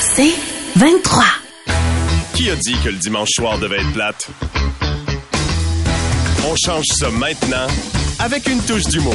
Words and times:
C'est 0.00 0.34
23. 0.76 1.24
Qui 2.34 2.50
a 2.50 2.56
dit 2.56 2.74
que 2.82 2.88
le 2.88 2.96
dimanche 2.96 3.28
soir 3.30 3.58
devait 3.58 3.80
être 3.80 3.92
plate? 3.92 4.28
On 6.48 6.54
change 6.56 6.86
ça 6.86 7.10
maintenant 7.10 7.66
avec 8.18 8.46
une 8.48 8.60
touche 8.62 8.84
d'humour. 8.84 9.14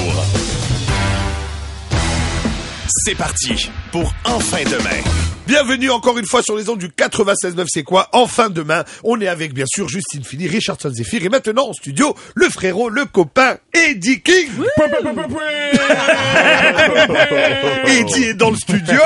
C'est 2.87 3.15
parti 3.15 3.69
pour 3.91 4.13
Enfin 4.25 4.63
demain. 4.63 5.01
Bienvenue 5.47 5.91
encore 5.91 6.17
une 6.17 6.25
fois 6.25 6.41
sur 6.41 6.55
les 6.57 6.69
ondes 6.69 6.79
du 6.79 6.87
96.9 6.87 7.65
C'est 7.67 7.83
quoi? 7.83 8.07
Enfin 8.13 8.49
demain, 8.49 8.83
on 9.03 9.21
est 9.21 9.27
avec 9.27 9.53
bien 9.53 9.65
sûr 9.67 9.87
Justine 9.87 10.23
Philly, 10.23 10.47
Richardson 10.47 10.89
Zephyr 10.91 11.23
et 11.23 11.29
maintenant 11.29 11.67
en 11.69 11.73
studio, 11.73 12.15
le 12.33 12.49
frérot, 12.49 12.89
le 12.89 13.05
copain, 13.05 13.57
Eddie 13.71 14.21
King. 14.21 14.49
Eddie 17.85 18.23
est 18.23 18.33
dans 18.33 18.49
le 18.49 18.55
studio. 18.55 18.99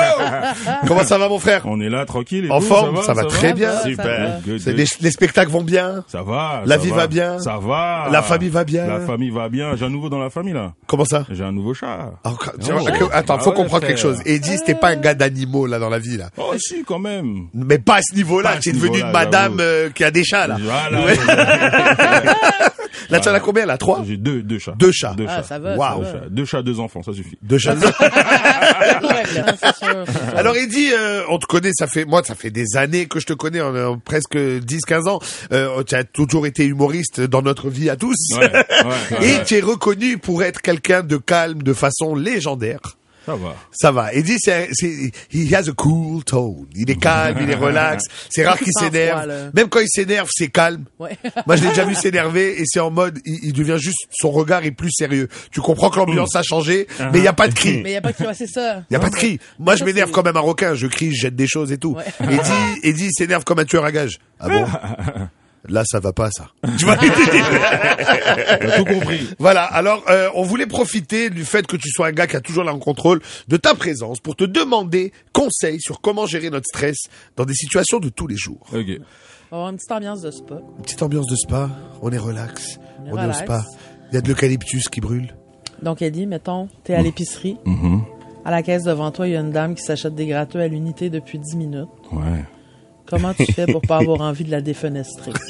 Comment 0.86 1.04
ça 1.04 1.18
va 1.18 1.28
mon 1.28 1.38
frère? 1.38 1.62
On 1.66 1.78
est 1.78 1.90
là 1.90 2.06
tranquille. 2.06 2.46
et 2.46 2.50
En 2.50 2.60
vous, 2.60 2.66
forme, 2.68 3.02
ça 3.02 3.12
va 3.12 3.24
très 3.24 3.52
bien. 3.52 3.78
Super. 3.82 4.40
Les, 4.46 4.86
les 5.00 5.10
spectacles 5.10 5.50
vont 5.50 5.62
bien 5.62 6.04
Ça 6.08 6.22
va. 6.22 6.62
La 6.64 6.76
ça 6.78 6.82
vie 6.82 6.90
va 6.90 7.06
bien 7.06 7.38
Ça 7.38 7.58
va. 7.58 8.08
La 8.10 8.22
famille 8.22 8.48
va 8.48 8.64
bien 8.64 8.86
La 8.86 9.00
famille 9.00 9.30
va 9.30 9.50
bien. 9.50 9.76
J'ai 9.76 9.84
un 9.84 9.90
nouveau 9.90 10.08
dans 10.08 10.18
la 10.18 10.30
famille 10.30 10.54
là. 10.54 10.72
Comment 10.86 11.04
ça? 11.04 11.26
J'ai 11.30 11.44
un 11.44 11.52
nouveau 11.52 11.74
chat. 11.74 12.12
Ah, 12.24 12.30
Oh. 12.32 13.08
Attends, 13.12 13.36
Ah 13.38 13.42
faut 13.42 13.50
ouais, 13.50 13.56
comprendre 13.56 13.86
quelque 13.86 14.00
chose. 14.00 14.20
Eddie, 14.24 14.56
c'était 14.56 14.74
pas 14.74 14.88
un 14.88 14.96
gars 14.96 15.14
d'animaux 15.14 15.66
là 15.66 15.78
dans 15.78 15.90
la 15.90 15.98
vie 15.98 16.16
là. 16.16 16.29
Oh 16.36 16.54
si 16.58 16.82
quand 16.84 16.98
même. 16.98 17.48
Mais 17.54 17.78
pas 17.78 17.96
à 17.96 18.02
ce 18.02 18.14
niveau-là, 18.14 18.56
tu 18.60 18.70
es 18.70 18.72
devenu 18.72 19.00
une 19.00 19.10
madame 19.10 19.58
euh, 19.60 19.90
qui 19.90 20.04
a 20.04 20.10
des 20.10 20.24
chats 20.24 20.46
là. 20.46 20.56
Voilà. 20.60 21.04
Ouais. 21.04 21.16
Là, 23.08 23.18
tu 23.18 23.28
en 23.28 23.34
as 23.34 23.40
combien 23.40 23.66
là? 23.66 23.76
Trois? 23.76 24.04
J'ai 24.06 24.16
deux 24.16 24.40
deux 24.42 24.58
chats. 24.60 24.74
Deux 24.78 24.92
chats. 24.92 25.14
Deux 25.16 25.26
Ah, 25.28 25.38
chats. 25.38 25.42
ça 25.42 25.58
va. 25.58 25.74
Deux 25.74 25.80
ça 25.80 25.94
va. 25.96 26.12
chats. 26.12 26.28
Deux 26.30 26.44
chats, 26.44 26.62
deux 26.62 26.78
enfants, 26.80 27.02
ça 27.02 27.12
suffit. 27.12 27.36
Deux 27.42 27.58
chats. 27.58 27.74
sûr. 29.78 30.04
Alors 30.36 30.56
Eddie, 30.56 30.90
euh, 30.92 31.22
on 31.28 31.38
te 31.38 31.46
connaît, 31.46 31.72
ça 31.74 31.86
fait 31.88 32.04
moi 32.04 32.22
ça 32.24 32.34
fait 32.36 32.50
des 32.50 32.76
années 32.76 33.06
que 33.06 33.18
je 33.18 33.26
te 33.26 33.32
connais, 33.32 33.60
en, 33.60 33.74
en 33.74 33.98
presque 33.98 34.36
10-15 34.36 35.08
ans. 35.08 35.18
Euh, 35.52 35.82
tu 35.82 35.94
as 35.96 36.04
toujours 36.04 36.46
été 36.46 36.64
humoriste 36.66 37.20
dans 37.20 37.42
notre 37.42 37.68
vie 37.68 37.90
à 37.90 37.96
tous. 37.96 38.14
Ouais, 38.36 38.40
ouais, 38.52 38.52
ouais, 38.84 39.26
Et 39.26 39.36
ouais. 39.38 39.44
tu 39.44 39.56
es 39.56 39.60
reconnu 39.60 40.18
pour 40.18 40.42
être 40.44 40.60
quelqu'un 40.60 41.02
de 41.02 41.16
calme 41.16 41.62
de 41.62 41.72
façon 41.72 42.14
légendaire. 42.14 42.78
Ça 43.26 43.34
va. 43.34 43.56
Ça 43.72 43.92
va. 43.92 44.12
Eddie, 44.12 44.36
c'est, 44.38 44.68
c'est, 44.72 45.12
he 45.32 45.52
has 45.52 45.68
a 45.68 45.72
cool 45.72 46.24
tone. 46.24 46.66
Il 46.74 46.90
est 46.90 46.96
calme, 46.96 47.38
il 47.42 47.50
est 47.50 47.54
relax. 47.56 48.04
C'est 48.28 48.46
rare 48.46 48.58
qu'il 48.58 48.72
s'énerve. 48.72 49.50
Même 49.54 49.68
quand 49.68 49.80
il 49.80 49.88
s'énerve, 49.88 50.28
c'est 50.32 50.48
calme. 50.48 50.84
Ouais. 50.98 51.16
Moi, 51.46 51.56
je 51.56 51.62
l'ai 51.62 51.68
déjà 51.68 51.84
vu 51.84 51.94
s'énerver 51.94 52.60
et 52.60 52.64
c'est 52.66 52.80
en 52.80 52.90
mode, 52.90 53.20
il, 53.24 53.38
il 53.42 53.52
devient 53.52 53.76
juste, 53.78 54.08
son 54.10 54.30
regard 54.30 54.64
est 54.64 54.70
plus 54.70 54.90
sérieux. 54.90 55.28
Tu 55.52 55.60
comprends 55.60 55.90
que 55.90 55.98
l'ambiance 55.98 56.34
a 56.36 56.42
changé, 56.42 56.86
mais 57.12 57.18
il 57.18 57.24
y 57.24 57.28
a 57.28 57.32
pas 57.32 57.48
de 57.48 57.54
cri. 57.54 57.80
Mais 57.82 57.90
il 57.90 57.92
n'y 57.92 57.96
a 57.96 58.00
pas 58.00 58.12
de 58.12 58.16
cri, 58.16 58.26
ouais, 58.26 58.34
c'est 58.34 58.46
ça. 58.46 58.82
Il 58.90 58.94
y 58.94 58.96
a 58.96 59.00
pas 59.00 59.10
de 59.10 59.14
cri. 59.14 59.38
Moi, 59.58 59.76
je 59.76 59.84
m'énerve 59.84 60.10
comme 60.10 60.26
un 60.26 60.32
marocain. 60.32 60.74
Je 60.74 60.86
crie, 60.86 61.14
je 61.14 61.22
jette 61.22 61.36
des 61.36 61.46
choses 61.46 61.72
et 61.72 61.78
tout. 61.78 61.94
Ouais. 61.94 62.04
Eddie, 62.20 62.80
Eddie 62.82 63.06
il 63.06 63.12
s'énerve 63.12 63.44
comme 63.44 63.58
un 63.58 63.64
tueur 63.64 63.84
à 63.84 63.92
gages. 63.92 64.18
Ah 64.38 64.48
bon? 64.48 64.64
Là, 65.68 65.82
ça 65.86 66.00
va 66.00 66.12
pas, 66.12 66.30
ça. 66.30 66.48
Tu 66.78 66.84
vois 66.86 66.96
tout 68.76 68.84
compris. 68.84 69.28
Voilà. 69.38 69.64
Alors, 69.64 70.02
euh, 70.08 70.28
on 70.34 70.42
voulait 70.42 70.66
profiter 70.66 71.30
du 71.30 71.44
fait 71.44 71.66
que 71.66 71.76
tu 71.76 71.90
sois 71.90 72.08
un 72.08 72.12
gars 72.12 72.26
qui 72.26 72.36
a 72.36 72.40
toujours 72.40 72.64
là 72.64 72.72
en 72.74 72.78
contrôle 72.78 73.20
de 73.48 73.56
ta 73.56 73.74
présence 73.74 74.20
pour 74.20 74.36
te 74.36 74.44
demander 74.44 75.12
conseils 75.32 75.80
sur 75.80 76.00
comment 76.00 76.26
gérer 76.26 76.50
notre 76.50 76.66
stress 76.66 76.96
dans 77.36 77.44
des 77.44 77.54
situations 77.54 77.98
de 77.98 78.08
tous 78.08 78.26
les 78.26 78.36
jours. 78.36 78.66
Ok. 78.72 78.86
On 79.52 79.56
va 79.56 79.56
avoir 79.56 79.70
une 79.70 79.76
petite 79.76 79.92
ambiance 79.92 80.22
de 80.22 80.30
spa. 80.30 80.54
Une 80.78 80.82
petite 80.82 81.02
ambiance 81.02 81.26
de 81.26 81.36
spa. 81.36 81.68
On 82.02 82.10
est 82.10 82.18
relax. 82.18 82.78
On 83.00 83.04
est 83.04 83.04
On 83.04 83.06
est 83.08 83.10
au 83.10 83.16
relax. 83.16 83.38
spa. 83.40 83.64
Il 84.10 84.14
y 84.14 84.18
a 84.18 84.20
de 84.22 84.28
l'eucalyptus 84.28 84.88
qui 84.88 85.00
brûle. 85.00 85.34
Donc, 85.82 86.02
Eddie, 86.02 86.26
mettons, 86.26 86.68
t'es 86.84 86.94
à 86.94 87.02
l'épicerie. 87.02 87.56
Mhm. 87.64 88.02
À 88.44 88.50
la 88.50 88.62
caisse 88.62 88.84
devant 88.84 89.10
toi, 89.10 89.28
il 89.28 89.32
y 89.32 89.36
a 89.36 89.40
une 89.40 89.50
dame 89.52 89.74
qui 89.74 89.82
s'achète 89.82 90.14
des 90.14 90.26
gratteux 90.26 90.60
à 90.60 90.68
l'unité 90.68 91.10
depuis 91.10 91.38
10 91.38 91.56
minutes. 91.56 91.88
Ouais. 92.12 92.44
Comment 93.10 93.34
tu 93.34 93.44
fais 93.52 93.66
pour 93.66 93.82
pas 93.82 93.96
avoir 94.00 94.20
envie 94.20 94.44
de 94.44 94.50
la 94.50 94.60
défenestrer? 94.60 95.32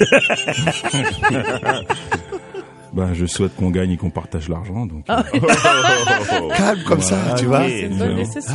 Ben 2.93 3.13
je 3.13 3.25
souhaite 3.25 3.55
qu'on 3.55 3.69
gagne 3.69 3.91
et 3.91 3.95
qu'on 3.95 4.09
partage 4.09 4.49
l'argent 4.49 4.85
donc. 4.85 5.05
Ah. 5.07 5.23
euh, 5.33 6.49
Calme 6.57 6.83
comme 6.85 6.99
ça, 6.99 7.35
tu 7.37 7.45
vois. 7.45 7.63
C'est 7.65 7.89
ça, 7.89 8.05
mais 8.05 8.25
c'est 8.25 8.41
ça. 8.41 8.53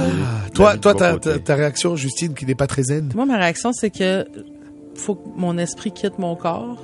Toi, 0.52 0.76
toi, 0.76 0.94
ta, 0.94 1.18
ta, 1.18 1.38
ta 1.38 1.54
réaction, 1.54 1.96
Justine, 1.96 2.34
qui 2.34 2.44
n'est 2.44 2.54
pas 2.54 2.66
très 2.66 2.82
zen? 2.82 3.10
Moi, 3.14 3.24
ma 3.24 3.38
réaction, 3.38 3.72
c'est 3.72 3.88
que 3.88 4.26
faut 4.94 5.14
que 5.14 5.26
mon 5.36 5.56
esprit 5.56 5.90
quitte 5.90 6.18
mon 6.18 6.36
corps. 6.36 6.76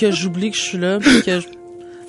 que 0.00 0.10
j'oublie 0.10 0.52
que 0.52 0.56
je 0.56 0.62
suis 0.62 0.78
là, 0.78 0.98
puis 1.00 1.22
que 1.22 1.40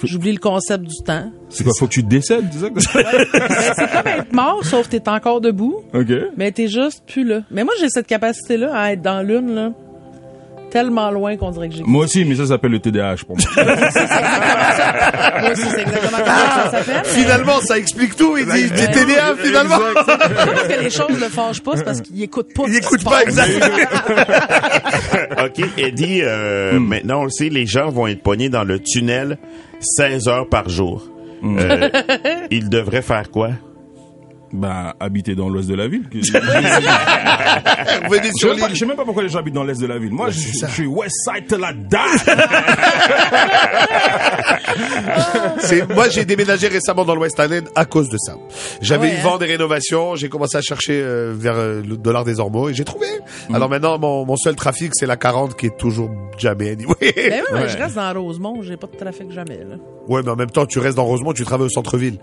j'oublie 0.07 0.31
le 0.31 0.39
concept 0.39 0.83
du 0.85 1.03
temps. 1.05 1.31
C'est 1.49 1.63
quoi 1.63 1.73
Faut 1.77 1.87
que 1.87 1.93
tu 1.93 2.03
décèdes, 2.03 2.45
c'est 2.51 2.59
ça 2.59 2.69
que- 2.69 2.73
Ben, 3.03 3.73
c'est 3.75 3.91
comme 3.91 4.07
être 4.07 4.33
mort, 4.33 4.59
sauf 4.63 4.87
que 4.87 4.97
t'es 4.97 5.09
encore 5.09 5.41
debout, 5.41 5.81
Ok. 5.93 6.11
mais 6.37 6.51
t'es 6.51 6.67
juste 6.67 7.03
plus 7.07 7.23
là. 7.23 7.41
Mais 7.51 7.63
moi, 7.63 7.73
j'ai 7.79 7.89
cette 7.89 8.07
capacité-là 8.07 8.71
à 8.75 8.91
être 8.93 9.01
dans 9.01 9.21
l'une, 9.25 9.53
là, 9.55 9.71
tellement 10.71 11.11
loin 11.11 11.37
qu'on 11.37 11.51
dirait 11.51 11.69
que 11.69 11.75
j'ai... 11.75 11.83
Moi 11.85 12.05
aussi, 12.05 12.25
mais 12.25 12.33
ça 12.35 12.47
s'appelle 12.47 12.71
le 12.71 12.79
TDAH 12.79 13.17
pour 13.27 13.37
moi. 13.37 13.45
Moi 15.41 15.51
aussi, 15.51 15.61
c'est 15.69 15.81
exactement 15.81 16.17
comme 16.17 16.25
ça 16.25 16.63
que 16.65 16.71
ça 16.71 16.71
s'appelle. 16.83 17.05
Finalement, 17.05 17.59
ça 17.61 17.77
explique 17.77 18.15
tout. 18.15 18.37
Il 18.37 18.45
dit, 18.45 18.69
t'es 18.71 18.87
TDA, 18.91 19.35
finalement. 19.37 19.77
Parce 19.93 20.67
que 20.67 20.83
les 20.83 20.89
choses 20.89 21.19
le 21.19 21.27
fâchent 21.29 21.61
pas, 21.61 21.73
c'est 21.77 21.83
parce 21.83 22.01
qu'ils 22.01 22.23
écoutent 22.23 22.53
pas. 22.55 22.63
Il 22.67 22.73
ce 22.73 22.79
qui 22.79 22.85
écoute 22.85 22.99
se 23.01 23.05
pas 23.05 23.21
exactement. 23.21 23.65
OK, 25.45 25.61
Eddie, 25.77 26.21
euh, 26.23 26.79
maintenant 26.79 27.21
on 27.21 27.25
le 27.25 27.29
sait, 27.29 27.49
les 27.49 27.65
gens 27.65 27.89
vont 27.89 28.07
être 28.07 28.23
pognés 28.23 28.49
dans 28.49 28.63
le 28.63 28.79
tunnel 28.79 29.37
16 29.83 30.27
heures 30.27 30.47
par 30.49 30.69
jour. 30.69 31.07
Euh, 31.43 31.89
ils 32.51 32.69
devraient 32.69 33.01
faire 33.01 33.29
quoi? 33.29 33.49
Ben 34.53 34.93
habiter 34.99 35.33
dans 35.35 35.49
l'ouest 35.49 35.67
de 35.67 35.73
la 35.75 35.87
ville. 35.87 36.03
Venez 38.09 38.29
sur 38.35 38.55
je 38.69 38.75
sais 38.75 38.85
même 38.85 38.95
pas 38.95 39.03
pourquoi 39.05 39.23
les 39.23 39.29
gens 39.29 39.39
habitent 39.39 39.55
dans 39.55 39.63
l'est 39.63 39.81
de 39.81 39.87
la 39.87 39.97
ville. 39.97 40.11
Moi, 40.11 40.29
je, 40.29 40.65
suis 40.67 40.85
West 40.85 41.15
Side 41.25 41.47
die. 41.49 41.97
C'est, 45.59 45.87
moi, 45.93 46.09
j'ai 46.09 46.25
déménagé 46.25 46.67
récemment 46.67 47.05
dans 47.05 47.15
l'Ouest 47.15 47.37
Island 47.39 47.69
à 47.75 47.85
cause 47.85 48.09
de 48.09 48.17
ça. 48.17 48.35
J'avais 48.81 49.07
Ouais, 49.07 49.13
eu 49.13 49.17
hein. 49.17 49.21
vent 49.23 49.37
des 49.37 49.45
rénovations, 49.45 50.15
j'ai 50.15 50.29
commencé 50.29 50.57
à 50.57 50.61
chercher 50.61 50.99
euh, 51.01 51.33
vers 51.35 51.55
euh, 51.57 51.81
le 51.81 51.97
dollar 51.97 52.23
des 52.23 52.39
Ormeaux 52.39 52.69
et 52.69 52.73
j'ai 52.73 52.83
trouvé. 52.85 53.07
Mm. 53.49 53.55
Alors 53.55 53.69
maintenant, 53.69 53.97
mon, 53.99 54.25
mon 54.25 54.35
seul 54.37 54.55
trafic, 54.55 54.91
c'est 54.95 55.05
la 55.05 55.17
40 55.17 55.55
qui 55.57 55.67
est 55.67 55.77
toujours 55.77 56.09
jamais 56.37 56.71
anyway. 56.71 56.95
Ben 57.01 57.11
oui, 57.15 57.31
mais 57.53 57.59
Ouais. 57.63 57.67
je 57.69 57.77
reste 57.77 57.95
dans 57.95 58.13
Rosemont, 58.21 58.61
j'ai 58.61 58.77
pas 58.77 58.87
de 58.87 58.95
trafic 58.97 59.31
jamais, 59.31 59.57
là. 59.57 59.75
Ouais, 60.07 60.21
mais 60.23 60.31
en 60.31 60.35
même 60.35 60.49
temps, 60.51 60.65
tu 60.65 60.79
restes 60.79 60.97
dans 60.97 61.05
Rosemont, 61.05 61.31
tu 61.33 61.43
travailles 61.45 61.67
au 61.67 61.69
centre-ville. 61.69 62.17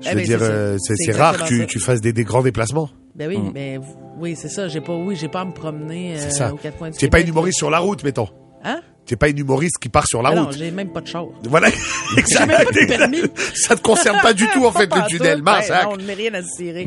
Je 0.00 0.08
Eh 0.08 0.14
veux 0.14 0.16
ben, 0.16 0.24
dire, 0.24 0.40
c'est 0.78 1.14
euh, 1.14 1.18
rare 1.18 1.44
que 1.44 1.64
tu. 1.64 1.75
Tu 1.78 1.84
fasses 1.84 2.00
des, 2.00 2.12
des 2.12 2.24
grands 2.24 2.42
déplacements. 2.42 2.88
Ben 3.14 3.28
oui, 3.28 3.38
mais 3.54 3.78
oui, 4.18 4.34
c'est 4.36 4.48
ça. 4.48 4.68
J'ai 4.68 4.80
pas, 4.80 4.94
oui, 4.94 5.14
j'ai 5.16 5.28
pas 5.28 5.40
à 5.40 5.44
me 5.44 5.52
promener 5.52 6.14
euh, 6.14 6.18
C'est 6.20 6.30
ça. 6.30 6.52
aux 6.52 6.56
quatre 6.56 6.78
coins 6.78 6.90
du 6.90 6.96
Tu 6.96 7.04
n'es 7.04 7.10
pas 7.10 7.20
une 7.20 7.28
humoriste 7.28 7.58
sur 7.58 7.70
la 7.70 7.78
route, 7.78 8.02
mettons. 8.02 8.28
Hein? 8.64 8.80
Tu 9.04 9.12
n'es 9.14 9.18
pas 9.18 9.28
une 9.28 9.38
humoriste 9.38 9.76
qui 9.78 9.88
part 9.88 10.06
sur 10.06 10.22
la 10.22 10.30
Ah 10.30 10.34
non, 10.34 10.44
route. 10.46 10.56
j'ai 10.56 10.70
même 10.70 10.90
pas 10.90 11.00
de 11.02 11.06
char. 11.06 11.26
Voilà. 11.44 11.68
J'ai 12.28 12.38
même 12.46 12.64
pas 12.64 12.64
de 12.64 12.86
permis. 12.88 13.20
Ça 13.54 13.76
te 13.76 13.82
concerne 13.82 14.18
pas 14.22 14.32
du 14.32 14.46
tout, 14.48 14.64
en 14.64 14.72
fait, 14.72 14.88
le 14.94 15.06
tunnel. 15.08 15.42
Ben, 15.42 15.60
hein. 15.70 15.80
non, 15.84 15.90
on 15.92 15.96
ne 15.96 16.02
met 16.04 16.14
rien 16.14 16.32
à 16.34 16.42
se 16.42 16.56
tirer. 16.56 16.86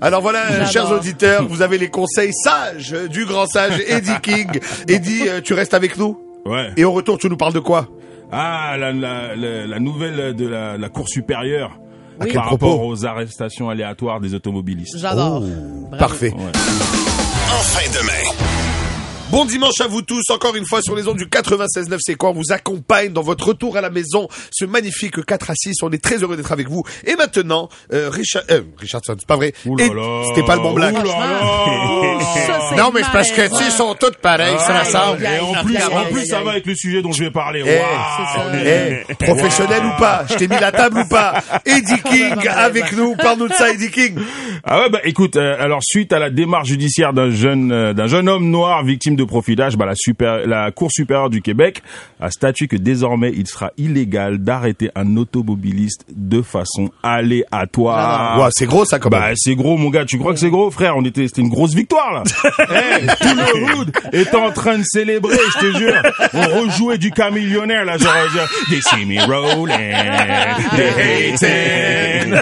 Alors 0.00 0.22
voilà, 0.22 0.64
chers 0.66 0.90
auditeurs, 0.92 1.46
vous 1.48 1.62
avez 1.62 1.78
les 1.78 1.88
conseils 1.88 2.32
sages 2.32 2.94
du 3.10 3.24
grand 3.26 3.46
sage 3.46 3.80
Eddie 3.88 4.20
King. 4.22 4.60
Eddie, 4.86 5.28
euh, 5.28 5.40
tu 5.40 5.54
restes 5.54 5.74
avec 5.74 5.96
nous? 5.96 6.16
Ouais. 6.46 6.70
Et 6.76 6.84
au 6.84 6.92
retour, 6.92 7.18
tu 7.18 7.28
nous 7.28 7.36
parles 7.36 7.54
de 7.54 7.58
quoi? 7.60 7.88
Ah, 8.30 8.76
la, 8.78 8.92
la, 8.92 9.34
la, 9.34 9.66
la 9.66 9.78
nouvelle 9.80 10.34
de 10.34 10.46
la, 10.46 10.76
la 10.76 10.88
Cour 10.88 11.08
supérieure 11.08 11.78
Oui. 12.20 12.32
par 12.32 12.50
rapport 12.50 12.84
aux 12.84 13.04
arrestations 13.06 13.68
aléatoires 13.70 14.20
des 14.20 14.34
automobilistes. 14.34 14.98
J'adore. 14.98 15.42
Oh. 15.44 15.96
Parfait. 15.96 16.32
Ouais. 16.32 16.52
Enfin 17.50 18.00
demain. 18.00 18.47
Bon 19.30 19.44
dimanche 19.44 19.78
à 19.82 19.86
vous 19.86 20.00
tous, 20.00 20.22
encore 20.30 20.56
une 20.56 20.64
fois 20.64 20.80
sur 20.80 20.96
les 20.96 21.06
ondes 21.06 21.18
du 21.18 21.26
96.9 21.26 21.98
C'est 22.00 22.14
quoi 22.14 22.30
On 22.30 22.32
vous 22.32 22.50
accompagne 22.50 23.12
dans 23.12 23.20
votre 23.20 23.48
retour 23.48 23.76
à 23.76 23.82
la 23.82 23.90
maison, 23.90 24.26
ce 24.50 24.64
magnifique 24.64 25.22
4 25.22 25.50
à 25.50 25.54
6, 25.54 25.82
on 25.82 25.90
est 25.92 26.02
très 26.02 26.16
heureux 26.16 26.34
d'être 26.34 26.50
avec 26.50 26.68
vous. 26.70 26.82
Et 27.06 27.14
maintenant, 27.14 27.68
euh, 27.92 28.08
Richard, 28.08 28.44
euh, 28.50 28.62
Richardson, 28.78 29.16
c'est 29.18 29.28
pas 29.28 29.36
vrai. 29.36 29.48
Et-. 29.48 29.88
C'était 30.28 30.46
pas 30.46 30.56
le 30.56 30.62
bon 30.62 30.72
blague. 30.72 30.94
Ça, 30.96 32.58
c'est 32.70 32.76
Non, 32.76 32.90
mais 32.94 33.02
c'est 33.02 33.12
parce 33.12 33.30
que, 33.30 33.42
tu 33.48 33.54
sais, 33.54 33.64
ils 33.66 33.70
sont 33.70 33.94
toutes 34.00 34.16
pareilles, 34.16 34.58
ça 34.60 34.76
Ah, 34.76 34.84
ressemble. 34.84 35.22
Et 35.26 35.40
en 35.40 35.62
plus, 35.62 35.76
en 35.76 36.04
plus, 36.10 36.26
ça 36.26 36.40
va 36.40 36.52
avec 36.52 36.64
le 36.64 36.74
sujet 36.74 37.02
dont 37.02 37.12
je 37.12 37.24
vais 37.24 37.30
parler. 37.30 37.62
Eh, 37.66 37.78
Waouh. 37.78 38.54
Eh, 38.64 39.14
professionnel 39.26 39.82
ou 39.84 40.00
pas 40.00 40.24
Je 40.30 40.36
t'ai 40.36 40.48
mis 40.48 40.58
la 40.58 40.72
table 40.72 41.00
ou 41.00 41.08
pas 41.08 41.42
Eddie 41.66 42.00
King 42.08 42.48
avec 42.48 42.92
nous, 42.96 43.14
parle-nous 43.14 43.48
de 43.48 43.52
ça 43.52 43.70
Eddie 43.72 43.90
King. 43.90 44.16
Ah 44.64 44.80
ouais, 44.80 44.88
bah 44.90 45.00
écoute, 45.04 45.36
euh, 45.36 45.56
alors 45.62 45.80
suite 45.82 46.14
à 46.14 46.18
la 46.18 46.30
démarche 46.30 46.68
judiciaire 46.68 47.12
d'un 47.12 47.30
jeune, 47.30 47.70
euh, 47.72 47.92
d'un 47.92 48.06
jeune 48.06 48.28
homme 48.28 48.48
noir 48.50 48.82
victime 48.84 49.16
de 49.18 49.24
profilage, 49.24 49.76
bah, 49.76 49.84
la, 49.86 49.92
super, 49.94 50.46
la 50.46 50.70
Cour 50.70 50.90
supérieure 50.90 51.28
du 51.30 51.42
Québec 51.42 51.82
a 52.20 52.30
statué 52.30 52.66
que 52.68 52.76
désormais 52.76 53.32
il 53.36 53.46
sera 53.46 53.72
illégal 53.76 54.38
d'arrêter 54.38 54.90
un 54.94 55.16
automobiliste 55.16 56.06
de 56.14 56.40
façon 56.42 56.90
aléatoire. 57.02 58.40
Ouais, 58.40 58.48
c'est 58.52 58.66
gros 58.66 58.84
ça 58.84 58.98
quand 58.98 59.10
Bah 59.10 59.20
même. 59.26 59.34
c'est 59.36 59.54
gros 59.54 59.76
mon 59.76 59.90
gars, 59.90 60.04
tu 60.04 60.18
crois 60.18 60.32
que 60.32 60.38
c'est 60.40 60.50
gros 60.50 60.70
frère? 60.70 60.96
On 60.96 61.04
était 61.04 61.26
c'était 61.28 61.42
une 61.42 61.48
grosse 61.50 61.74
victoire 61.74 62.12
là. 62.12 62.22
hey, 62.70 63.06
tout 63.20 63.28
le 63.36 63.74
hood 63.78 63.92
était 64.12 64.36
en 64.36 64.50
train 64.50 64.78
de 64.78 64.84
célébrer, 64.84 65.36
je 65.54 65.58
te 65.60 65.78
jure. 65.78 65.94
On 66.34 66.60
rejouait 66.62 66.98
du 66.98 67.10
camillionnaire 67.10 67.84
là 67.84 67.98
genre, 67.98 68.12
genre 68.34 68.48
They 68.70 68.80
see 68.80 69.04
me 69.04 69.20
rolling, 69.26 69.76
they 70.76 71.32
hating. 71.32 72.34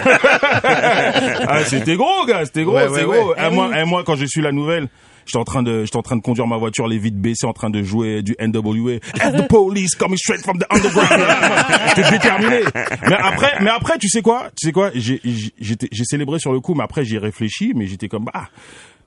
ah, 1.47 1.63
c'était 1.65 1.95
gros 1.95 2.25
gars, 2.25 2.45
c'était 2.45 2.63
gros, 2.63 2.75
Ouais, 2.75 2.87
c'est 2.93 3.03
ouais, 3.05 3.17
gros. 3.19 3.29
ouais. 3.29 3.35
Ah, 3.37 3.49
moi, 3.49 3.69
eh, 3.77 3.85
moi 3.85 4.03
quand 4.05 4.15
j'ai 4.15 4.27
su 4.27 4.41
la 4.41 4.51
nouvelle 4.51 4.87
J'étais 5.27 5.37
en 5.37 5.43
train 5.43 5.61
de, 5.61 5.83
j'étais 5.85 5.97
en 5.97 6.01
train 6.01 6.15
de 6.15 6.21
conduire 6.21 6.47
ma 6.47 6.57
voiture, 6.57 6.87
les 6.87 6.97
vitres 6.97 7.17
baissées, 7.17 7.45
en 7.45 7.53
train 7.53 7.69
de 7.69 7.83
jouer 7.83 8.23
du 8.23 8.35
NWA. 8.39 8.93
And 9.23 9.33
the 9.33 9.47
police 9.47 9.93
coming 9.95 10.17
straight 10.17 10.41
from 10.41 10.57
the 10.57 10.65
underground. 10.69 11.09
J'étais 11.95 12.09
déterminé. 12.11 12.59
Mais 13.07 13.15
après, 13.19 13.53
mais 13.61 13.69
après, 13.69 13.97
tu 13.97 14.09
sais 14.09 14.21
quoi? 14.21 14.49
Tu 14.59 14.67
sais 14.67 14.71
quoi? 14.71 14.89
J'ai, 14.95 15.21
j'ai- 15.23 16.03
célébré 16.05 16.39
sur 16.39 16.53
le 16.53 16.59
coup, 16.61 16.73
mais 16.73 16.83
après, 16.83 17.03
j'y 17.05 17.15
ai 17.15 17.19
réfléchi, 17.19 17.73
mais 17.75 17.85
j'étais 17.87 18.07
comme, 18.07 18.25
bah, 18.25 18.47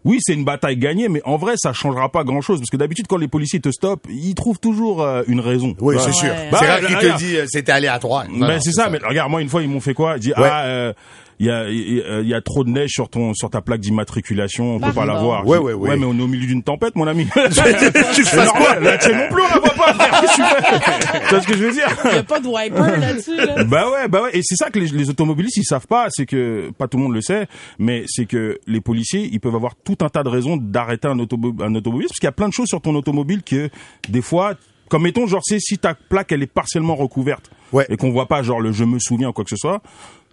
oui, 0.04 0.18
c'est 0.20 0.34
une 0.34 0.44
bataille 0.44 0.76
gagnée, 0.76 1.08
mais 1.08 1.20
en 1.24 1.36
vrai, 1.36 1.54
ça 1.56 1.72
changera 1.72 2.10
pas 2.10 2.24
grand 2.24 2.40
chose. 2.40 2.58
Parce 2.58 2.70
que 2.70 2.76
d'habitude, 2.76 3.06
quand 3.06 3.16
les 3.18 3.28
policiers 3.28 3.60
te 3.60 3.70
stoppent, 3.70 4.06
ils 4.10 4.34
trouvent 4.34 4.58
toujours 4.58 5.02
euh, 5.02 5.22
une 5.26 5.40
raison. 5.40 5.68
Oui, 5.80 5.94
Voilà. 5.94 6.00
c'est 6.00 6.12
sûr. 6.12 6.28
Bah, 6.50 6.58
c'est 6.60 6.66
rare 6.66 6.80
là, 6.80 6.86
qu'il 6.88 6.96
te 6.98 7.16
dit 7.18 7.36
euh, 7.36 7.44
c'était 7.48 7.72
aléatoire. 7.72 8.24
Non, 8.30 8.46
Ben 8.46 8.54
non, 8.54 8.60
c'est 8.60 8.72
ça, 8.72 8.88
mais 8.90 8.98
regarde, 9.02 9.30
moi 9.30 9.40
une 9.42 9.48
fois 9.48 9.62
ils 9.62 9.68
m'ont 9.68 9.80
fait 9.80 9.94
quoi? 9.94 10.14
Ils 10.16 10.20
disent 10.20 10.34
Ouais. 10.38 10.48
ah 10.50 10.64
euh, 10.64 10.92
il 11.40 11.46
y 11.46 11.50
a 11.50 11.68
il 11.68 11.96
y 11.96 12.00
a- 12.02 12.20
il 12.20 12.28
y 12.28 12.34
a 12.34 12.40
trop 12.40 12.62
de 12.62 12.70
neige 12.70 12.90
sur 12.90 13.08
ton 13.08 13.34
sur 13.34 13.50
ta 13.50 13.60
plaque 13.60 13.80
d'immatriculation, 13.80 14.76
on 14.76 14.78
peut 14.78 14.92
pas 14.92 15.04
la 15.06 15.14
Pardon. 15.14 15.24
voir. 15.26 15.46
Ouais, 15.46 15.58
ouais, 15.58 15.72
ouais. 15.72 15.88
Ouais, 15.90 15.96
mais 15.96 16.06
on 16.06 16.16
est 16.16 16.22
au 16.22 16.26
milieu 16.28 16.46
d'une 16.46 16.62
tempête, 16.62 16.94
mon 16.96 17.06
ami. 17.06 17.26
tu 18.14 18.24
fasses 18.24 18.50
quoi 18.50 18.60
normal, 18.60 18.82
la 18.84 18.98
tienne 18.98 19.16
non 19.18 19.28
plus, 19.30 19.42
on 19.42 19.48
la 19.48 19.58
voit 19.58 19.70
pas. 19.70 19.92
tu 20.20 20.42
fais 20.42 21.20
Tu 21.20 21.28
vois 21.30 21.40
ce 21.40 21.46
que 21.48 21.56
je 21.56 21.64
veux 21.64 21.72
dire? 21.72 21.88
Il 22.04 22.14
y 22.14 22.18
a 22.18 22.22
pas 22.22 22.38
de 22.40 22.46
wiper 22.46 22.96
là-dessus, 23.00 23.36
là. 23.36 23.64
bah 23.68 23.90
ouais, 23.90 24.08
bah 24.08 24.22
ouais, 24.22 24.30
et 24.36 24.40
c'est 24.42 24.56
ça 24.56 24.70
que 24.70 24.78
les, 24.78 24.86
les 24.88 25.10
automobilistes 25.10 25.56
ils 25.56 25.64
savent 25.64 25.86
pas, 25.86 26.06
c'est 26.10 26.26
que 26.26 26.70
pas 26.78 26.86
tout 26.88 26.98
le 26.98 27.04
monde 27.04 27.14
le 27.14 27.22
sait, 27.22 27.46
mais 27.78 28.04
c'est 28.06 28.26
que 28.26 28.58
les 28.66 28.80
policiers 28.80 29.28
ils 29.32 29.40
peuvent 29.40 29.54
avoir 29.56 29.74
tout 29.76 29.96
un 30.02 30.08
tas 30.08 30.22
de 30.22 30.28
raisons 30.28 30.56
d'arrêter 30.56 31.08
un, 31.08 31.16
automo- 31.18 31.62
un 31.62 31.74
automobiliste 31.74 32.10
parce 32.12 32.18
qu'il 32.20 32.26
y 32.26 32.28
a 32.28 32.32
plein 32.32 32.48
de 32.48 32.52
choses 32.52 32.68
sur 32.68 32.80
ton 32.80 32.94
automobile 32.94 33.42
que 33.42 33.70
des 34.08 34.22
fois, 34.22 34.54
comme 34.88 35.04
mettons 35.04 35.26
genre 35.26 35.42
c'est 35.44 35.58
si 35.60 35.78
ta 35.78 35.94
plaque 35.94 36.32
elle 36.32 36.42
est 36.42 36.46
partiellement 36.52 36.96
recouverte 36.96 37.50
Ouais. 37.72 37.86
et 37.88 37.96
qu'on 37.96 38.10
voit 38.10 38.26
pas 38.26 38.42
genre 38.42 38.60
le 38.60 38.72
je 38.72 38.82
me 38.84 38.98
souviens 38.98 39.28
ou 39.28 39.32
quoi 39.32 39.44
que 39.44 39.50
ce 39.50 39.56
soit. 39.56 39.80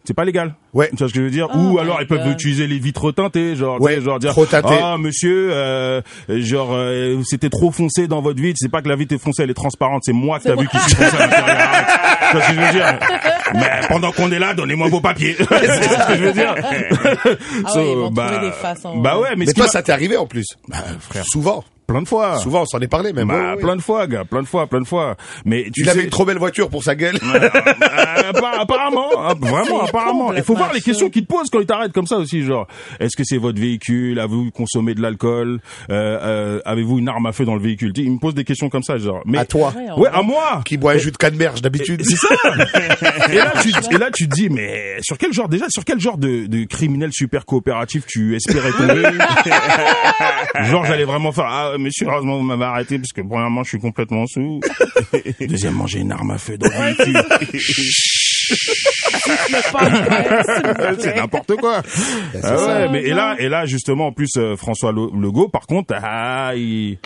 C'est 0.08 0.14
pas 0.14 0.24
légal. 0.24 0.56
Ouais. 0.74 0.88
Tu 0.92 0.96
vois 0.96 1.10
ce 1.10 1.14
que 1.14 1.20
je 1.20 1.26
veux 1.26 1.30
dire 1.30 1.50
Oh 1.54 1.58
Ou 1.58 1.80
alors 1.80 1.98
ils 2.00 2.08
peuvent 2.08 2.24
God. 2.24 2.32
utiliser 2.32 2.66
les 2.66 2.80
vitres 2.80 3.12
teintées, 3.12 3.58
genre, 3.58 3.76
tu 3.76 3.84
Ouais, 3.84 4.00
genre 4.00 4.20
dire 4.20 4.34
ah 4.82 4.96
monsieur, 4.98 5.50
euh, 5.52 6.02
genre 6.30 6.70
euh, 6.72 7.22
c'était 7.26 7.50
trop 7.50 7.72
foncé 7.72 8.08
dans 8.08 8.22
votre 8.22 8.42
vitre. 8.42 8.58
C'est 8.58 8.72
pas 8.72 8.82
que 8.82 8.88
la 8.88 8.96
vitre 8.96 9.16
est 9.16 9.18
foncée, 9.18 9.44
elle 9.44 9.50
est 9.50 9.54
transparente. 9.54 10.04
C'est 10.06 10.14
moi 10.14 10.40
que 10.40 10.46
t'as 10.46 10.56
vu 10.56 10.66
qui 10.70 10.80
suis 10.80 10.96
foncé 10.96 11.14
à 11.18 11.28
l'intérieur. 11.28 11.60
Arrête. 11.60 11.88
Tu 12.30 12.38
vois 12.38 12.42
ce 12.42 12.48
que 12.50 12.56
je 12.56 12.62
veux 12.62 12.72
dire 12.72 13.00
Mais 13.54 13.70
pendant 13.90 14.12
qu'on 14.14 14.32
est 14.32 14.40
là, 14.40 14.54
donnez-moi 14.54 14.88
vos 14.88 15.02
papiers. 15.02 15.36
c'est 15.38 15.46
ce 15.46 16.08
que 16.08 16.16
je 16.18 16.24
veux 16.24 16.34
dire. 16.34 16.56
Ah 17.66 17.76
ouais, 17.76 17.92
ils 17.92 17.98
vont 17.98 18.14
trouver 18.14 18.40
des 18.40 18.52
façons. 18.52 18.98
Bah 19.00 19.20
ouais, 19.20 19.30
mais, 19.36 19.46
Mais 19.46 19.54
toi, 19.54 19.68
ça 19.68 19.82
t'est 19.84 19.92
arrivé 19.92 20.16
en 20.16 20.26
plus. 20.26 20.46
Bah, 20.70 20.78
frère, 21.00 21.26
Souvent. 21.26 21.66
Plein 21.88 22.02
de 22.02 22.08
fois. 22.08 22.38
Souvent, 22.38 22.62
on 22.64 22.66
s'en 22.66 22.80
est 22.80 22.88
parlé 22.88 23.14
même. 23.14 23.28
Bah, 23.30 23.56
plein 23.60 23.76
de 23.76 23.82
fois, 23.82 24.06
gars, 24.08 24.26
plein 24.26 24.42
de 24.42 24.48
fois, 24.48 24.68
plein 24.68 24.82
de 24.82 24.86
fois. 24.88 25.16
Mais 25.46 25.64
tu 25.74 25.82
Il 25.82 25.86
sais, 25.86 25.92
avait 25.92 26.04
une 26.04 26.10
trop 26.10 26.26
belle 26.26 26.38
voiture 26.38 26.70
pour 26.70 26.84
sa 26.84 26.96
gueule. 26.96 27.16
Euh, 27.24 27.50
appa- 27.50 28.60
apparemment, 28.60 29.08
hein, 29.18 29.34
vraiment, 29.40 29.82
apparemment. 29.88 30.34
Il 30.34 30.44
faut 30.44 30.56
voir 30.56 30.74
les 30.74 30.82
questions 30.82 31.08
ça. 31.08 31.12
qu'ils 31.12 31.26
te 31.26 31.34
posent 31.34 31.50
quand 31.50 31.60
ils 31.60 31.66
t'arrêtent 31.66 31.94
comme 31.94 32.08
ça 32.08 32.18
aussi, 32.18 32.44
genre, 32.44 32.68
est-ce 33.00 33.16
que 33.16 33.24
c'est 33.26 33.38
votre 33.38 33.60
véhicule? 33.60 34.20
Avez-vous 34.20 34.52
consommé 34.52 34.94
de 34.94 35.02
l'alcool? 35.02 35.60
Euh, 35.90 36.20
euh, 36.22 36.60
Avez-vous 36.66 37.00
une 37.00 37.08
arme 37.10 37.26
à 37.26 37.32
feu 37.32 37.46
dans 37.46 37.56
le 37.56 37.62
véhicule? 37.62 37.94
Tu 37.94 38.02
sais, 38.02 38.08
Ils 38.08 38.12
me 38.14 38.20
posent 38.20 38.36
des 38.36 38.44
questions 38.44 38.70
comme 38.70 38.84
ça, 38.84 38.98
genre. 38.98 39.22
Mais 39.26 39.38
À 39.38 39.46
toi. 39.46 39.74
Ouais, 39.98 40.10
à 40.12 40.22
moi. 40.22 40.62
Qui 40.66 40.78
boit 40.78 40.94
un 40.94 40.98
jus 40.98 41.12
de 41.12 41.18
canneberge 41.18 41.62
d'habitude. 41.62 42.02
C'est 42.04 42.18
ça. 42.18 42.28
et 43.32 43.36
là, 43.36 43.54
tu, 43.62 43.70
et 43.96 43.98
là, 43.98 44.10
tu 44.14 44.28
te 44.28 44.36
dis, 44.36 44.50
mais 44.50 44.98
sur 45.02 45.18
quel 45.18 45.32
genre 45.34 45.48
déjà, 45.50 45.66
sur 45.70 45.86
quel 45.86 46.00
genre 46.00 46.18
de, 46.18 46.46
de 46.48 46.66
criminel 46.66 47.12
super 47.14 47.46
coopératif 47.46 48.06
tu 48.08 48.36
espérais 48.36 48.72
tomber? 48.72 49.04
Genre, 50.64 50.86
j'allais 50.86 51.06
vraiment 51.06 51.32
faire, 51.32 51.46
ah, 51.48 51.77
monsieur, 51.78 52.08
heureusement 52.08 52.38
vous 52.38 52.44
m'avez 52.44 52.66
arrêté 52.66 52.98
parce 52.98 53.12
que 53.12 53.22
premièrement, 53.22 53.64
je 53.64 53.70
suis 53.70 53.80
complètement 53.80 54.26
sous. 54.28 54.60
Deuxièmement, 55.40 55.88
j'ai 55.88 56.00
une 56.00 56.12
arme 56.12 56.32
à 56.32 56.38
feu 56.38 56.58
dans 56.58 56.68
le 56.68 56.94
c'est 61.00 61.16
n'importe 61.16 61.56
quoi. 61.58 61.82
Ah 62.36 62.42
ça. 62.42 62.68
ouais, 62.68 62.90
mais 62.92 63.04
et 63.04 63.14
là, 63.14 63.36
et 63.40 63.50
là 63.50 63.66
justement, 63.66 64.08
en 64.08 64.12
plus, 64.12 64.30
euh, 64.38 64.56
François 64.56 64.92
Le- 64.92 65.10
Legault, 65.20 65.50
par 65.50 65.66
contre, 65.68 65.94
ah, 66.02 66.54
il, 66.56 66.98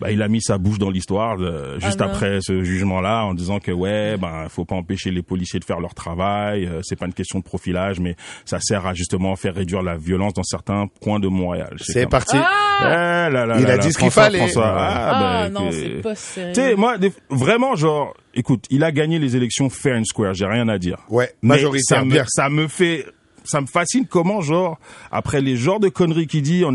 bah, 0.00 0.10
il 0.10 0.22
a 0.22 0.28
mis 0.28 0.40
sa 0.42 0.58
bouche 0.58 0.78
dans 0.78 0.90
l'histoire 0.90 1.36
euh, 1.40 1.78
juste 1.80 2.00
Ah 2.00 2.06
non. 2.06 2.12
après 2.12 2.38
ce 2.40 2.62
jugement-là, 2.62 3.24
en 3.24 3.34
disant 3.34 3.58
que 3.60 3.72
ouais, 3.72 4.16
ben, 4.16 4.46
faut 4.48 4.64
pas 4.64 4.76
empêcher 4.76 5.10
les 5.10 5.22
policiers 5.22 5.60
de 5.60 5.64
faire 5.64 5.80
leur 5.80 5.94
travail. 5.94 6.66
euh, 6.66 6.80
c'est 6.82 6.96
pas 6.96 7.06
une 7.06 7.14
question 7.14 7.38
de 7.38 7.44
profilage, 7.44 8.00
mais 8.00 8.16
ça 8.44 8.58
sert 8.60 8.86
à 8.86 8.94
justement 8.94 9.34
faire 9.36 9.54
réduire 9.54 9.82
la 9.82 9.96
violence 9.96 10.34
dans 10.34 10.42
certains 10.42 10.86
coins 11.00 11.20
de 11.20 11.28
Montréal. 11.28 11.76
C'est 11.80 12.02
comme- 12.02 12.10
parti. 12.10 12.36
Ah 12.38 13.28
là 13.30 13.46
là 13.46 13.56
Il 13.58 13.64
là 13.64 13.72
a 13.72 13.76
là, 13.76 13.78
dit 13.78 13.92
ce 13.92 13.98
qu'il 13.98 14.10
fallait. 14.10 14.38
François. 14.38 14.66
Ah, 14.76 15.10
Ah, 15.10 15.48
ben, 15.48 15.52
non, 15.60 15.70
que- 15.70 15.74
c'est 15.76 15.88
pas 16.02 16.14
sérieux. 16.14 16.52
tu 16.52 16.60
sais, 16.60 16.74
moi, 16.76 16.98
des- 16.98 17.12
vraiment, 17.30 17.74
genre, 17.74 18.12
écoute, 18.34 18.66
il 18.70 18.84
a 18.84 18.92
gagné 18.92 19.18
les 19.18 19.34
élections 19.34 19.70
fair 19.70 19.96
and 19.98 20.04
square, 20.04 20.34
j'ai 20.34 20.44
rien 20.46 20.68
à 20.68 20.76
dire. 20.78 20.98
Ouais, 21.08 21.30
Mais 21.42 21.54
majoritaire, 21.54 21.98
ça 22.00 22.04
me, 22.04 22.10
bien. 22.12 22.24
ça 22.28 22.48
me 22.50 22.68
fait, 22.68 23.06
ça 23.46 23.60
me 23.60 23.66
fascine 23.66 24.06
comment, 24.06 24.40
genre, 24.40 24.78
après 25.10 25.40
les 25.40 25.56
genres 25.56 25.80
de 25.80 25.88
conneries 25.88 26.26
qu'il 26.26 26.42
dit, 26.42 26.64
en, 26.64 26.74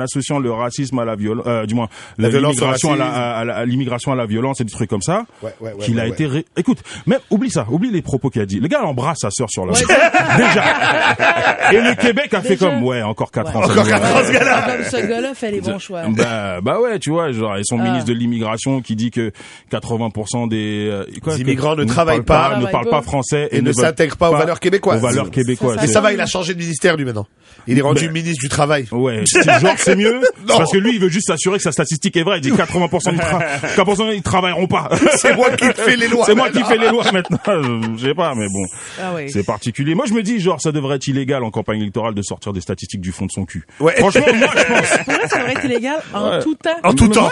associant 0.00 0.38
le 0.38 0.52
racisme 0.52 0.98
à 0.98 1.04
la 1.04 1.16
violence, 1.16 1.46
euh, 1.46 1.66
du 1.66 1.74
moins, 1.74 1.88
La 2.18 2.28
violence 2.28 2.56
au 2.56 2.60
l'immigration 2.60 2.92
à 2.92 2.96
la, 2.96 3.06
à 3.38 3.44
la- 3.44 3.56
à 3.56 3.64
l'immigration 3.64 4.12
à 4.12 4.16
la 4.16 4.26
violence 4.26 4.60
et 4.60 4.64
des 4.64 4.72
trucs 4.72 4.90
comme 4.90 5.02
ça, 5.02 5.24
Ouais, 5.42 5.54
ouais, 5.60 5.72
ouais, 5.72 5.78
qu'il 5.84 5.98
a 6.00 6.04
ouais, 6.04 6.10
été, 6.10 6.26
ré- 6.26 6.44
écoute, 6.56 6.78
même, 7.06 7.20
oublie 7.30 7.50
ça, 7.50 7.66
oublie 7.70 7.90
les 7.90 8.02
propos 8.02 8.30
qu'il 8.30 8.42
a 8.42 8.46
dit. 8.46 8.60
Le 8.60 8.68
gars 8.68 8.82
embrasse 8.84 9.18
sa 9.20 9.30
sœur 9.30 9.48
sur 9.50 9.66
la 9.66 9.72
Ouais, 9.72 9.78
Déjà. 10.36 10.64
Et 11.72 11.80
le 11.80 11.94
Québec 11.94 12.32
a 12.34 12.40
fait 12.42 12.56
comme, 12.56 12.82
ouais, 12.84 13.02
encore 13.02 13.30
quatre 13.30 13.54
Ouais. 13.54 13.56
ans. 13.64 13.66
ça 13.66 13.72
Encore 13.72 13.84
nous 13.84 13.90
quatre 13.90 14.02
va. 14.02 14.20
ans, 14.20 14.24
ce 14.26 14.32
gars-là. 14.32 14.84
Ce 14.90 15.06
gars-là 15.06 15.34
fait 15.34 15.50
les 15.50 15.60
bons 15.60 15.78
choix. 15.78 16.02
Bah, 16.08 16.60
bah 16.60 16.80
ouais, 16.80 16.98
tu 16.98 17.10
vois, 17.10 17.32
genre, 17.32 17.56
et 17.56 17.62
son 17.64 17.78
Ah. 17.80 17.84
ministre 17.84 18.08
de 18.08 18.14
l'immigration 18.14 18.80
qui 18.80 18.96
dit 18.96 19.10
que 19.10 19.32
80% 19.70 20.46
des, 20.48 20.88
euh, 20.90 21.04
quoi, 21.22 21.34
Les 21.34 21.42
immigrants 21.42 21.76
ne 21.76 21.84
ne 21.84 21.88
travaillent 21.88 22.22
parlent 22.22 22.52
pas. 22.54 22.58
ne 22.58 22.66
parlent 22.66 22.88
pas. 22.88 23.02
français 23.02 23.48
Et 23.52 23.60
ne 23.62 23.72
s'intègrent 23.72 24.16
pas 24.16 24.30
aux 24.30 24.36
valeurs 24.36 24.60
québécoises. 24.60 24.98
Aux 25.02 25.06
valeurs 25.06 25.30
québécoises. 25.30 25.84
Ça 25.86 26.00
va, 26.00 26.11
il 26.12 26.20
a 26.20 26.26
changé 26.26 26.54
de 26.54 26.58
ministère 26.58 26.96
lui 26.96 27.04
maintenant. 27.04 27.26
Il 27.66 27.78
est 27.78 27.82
rendu 27.82 28.06
Ben- 28.06 28.12
ministre 28.12 28.40
du 28.42 28.48
travail. 28.48 28.86
Ouais, 28.90 29.22
c'est- 29.26 29.42
genre 29.60 29.74
c'est 29.76 29.94
mieux 29.94 30.20
Non. 30.48 30.58
parce 30.58 30.72
que 30.72 30.78
lui 30.78 30.94
il 30.94 31.00
veut 31.00 31.08
juste 31.08 31.26
s'assurer 31.28 31.58
que 31.58 31.62
sa 31.62 31.70
statistique 31.72 32.16
est 32.16 32.22
vraie. 32.22 32.38
Il 32.38 32.40
dit 32.40 32.50
80% 32.50 33.12
du 33.12 33.18
tra 33.18 33.38
80% 33.76 34.10
ils 34.14 34.22
travailleront 34.22 34.66
pas. 34.66 34.88
C'est 35.16 35.36
moi 35.36 35.50
qui 35.50 35.66
fais 35.74 35.96
les 35.96 36.08
lois. 36.08 36.24
C'est 36.26 36.34
moi 36.34 36.50
qui 36.50 36.58
maintenant. 36.58 36.68
fais 36.70 36.78
les 36.78 36.88
lois 36.88 37.12
maintenant. 37.12 37.38
Je 37.96 38.06
sais 38.08 38.14
pas, 38.14 38.34
mais 38.34 38.46
bon, 38.48 38.64
Ah 39.00 39.12
oui. 39.14 39.30
c'est 39.30 39.44
particulier. 39.44 39.94
Moi 39.94 40.06
je 40.06 40.14
me 40.14 40.22
dis 40.22 40.40
genre 40.40 40.60
ça 40.60 40.72
devrait 40.72 40.96
être 40.96 41.06
illégal 41.06 41.44
en 41.44 41.50
campagne 41.50 41.80
électorale 41.80 42.14
de 42.14 42.22
sortir 42.22 42.52
des 42.52 42.60
statistiques 42.60 43.00
du 43.00 43.12
fond 43.12 43.26
de 43.26 43.32
son 43.32 43.44
cul. 43.44 43.64
Ouais. 43.80 43.94
Franchement, 43.98 44.26
moi 44.34 44.48
je 44.56 44.64
pense. 44.64 44.98
Pour 45.04 45.14
vrai, 45.14 45.28
ça 45.28 45.38
devrait 45.38 45.52
être 45.52 45.64
illégal 45.64 46.00
en 46.14 46.30
Ouais. 46.30 46.42
tout 46.42 46.54
temps. 46.54 46.70
En 46.82 46.94
tout 46.94 47.08
temps. 47.08 47.30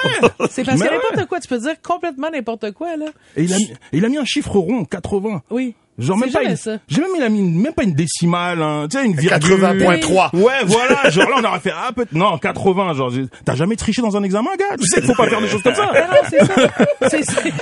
C'est 0.50 0.64
parce 0.64 0.78
Mais 0.78 0.86
que 0.86 0.90
ouais. 0.92 0.96
n'importe 0.96 1.28
quoi, 1.28 1.40
tu 1.40 1.48
peux 1.48 1.58
dire 1.58 1.74
complètement 1.82 2.30
n'importe 2.30 2.70
quoi, 2.72 2.96
là. 2.96 3.06
Et 3.36 3.44
il 3.44 3.52
a, 3.52 3.56
il 3.92 4.04
a 4.04 4.08
mis 4.08 4.18
un 4.18 4.24
chiffre 4.24 4.52
rond, 4.56 4.84
80. 4.84 5.42
Oui. 5.50 5.74
Genre 6.00 6.16
même 6.18 6.30
pas 6.32 6.42
une, 6.44 6.56
ça. 6.56 6.78
j'ai 6.88 7.00
même 7.18 7.32
mis 7.32 7.42
même 7.42 7.72
pas 7.74 7.82
une 7.84 7.94
décimale, 7.94 8.62
hein, 8.62 8.86
tu 8.90 8.98
sais 8.98 9.04
une 9.04 9.16
virgule. 9.16 9.50
80.3. 9.60 10.36
Ouais, 10.36 10.52
voilà, 10.66 11.10
genre 11.10 11.28
là 11.30 11.36
on 11.40 11.44
aurait 11.44 11.60
fait 11.60 11.72
ah 11.76 11.90
peut 11.94 12.06
non 12.12 12.38
80 12.38 12.94
genre 12.94 13.12
t'as 13.44 13.54
jamais 13.54 13.76
triché 13.76 14.02
dans 14.02 14.16
un 14.16 14.22
examen 14.22 14.50
gars, 14.58 14.76
tu 14.78 14.86
sais 14.86 15.00
qu'il 15.00 15.06
faut 15.10 15.14
pas 15.22 15.28
faire 15.28 15.40
des 15.40 15.48
choses 15.48 15.62
comme 15.62 15.74
ça. 15.74 15.90
Ah 16.00 16.08
non, 16.08 16.28
c'est 16.28 16.44
ça. 16.46 17.08
C'est 17.10 17.24
c'est- 17.24 17.52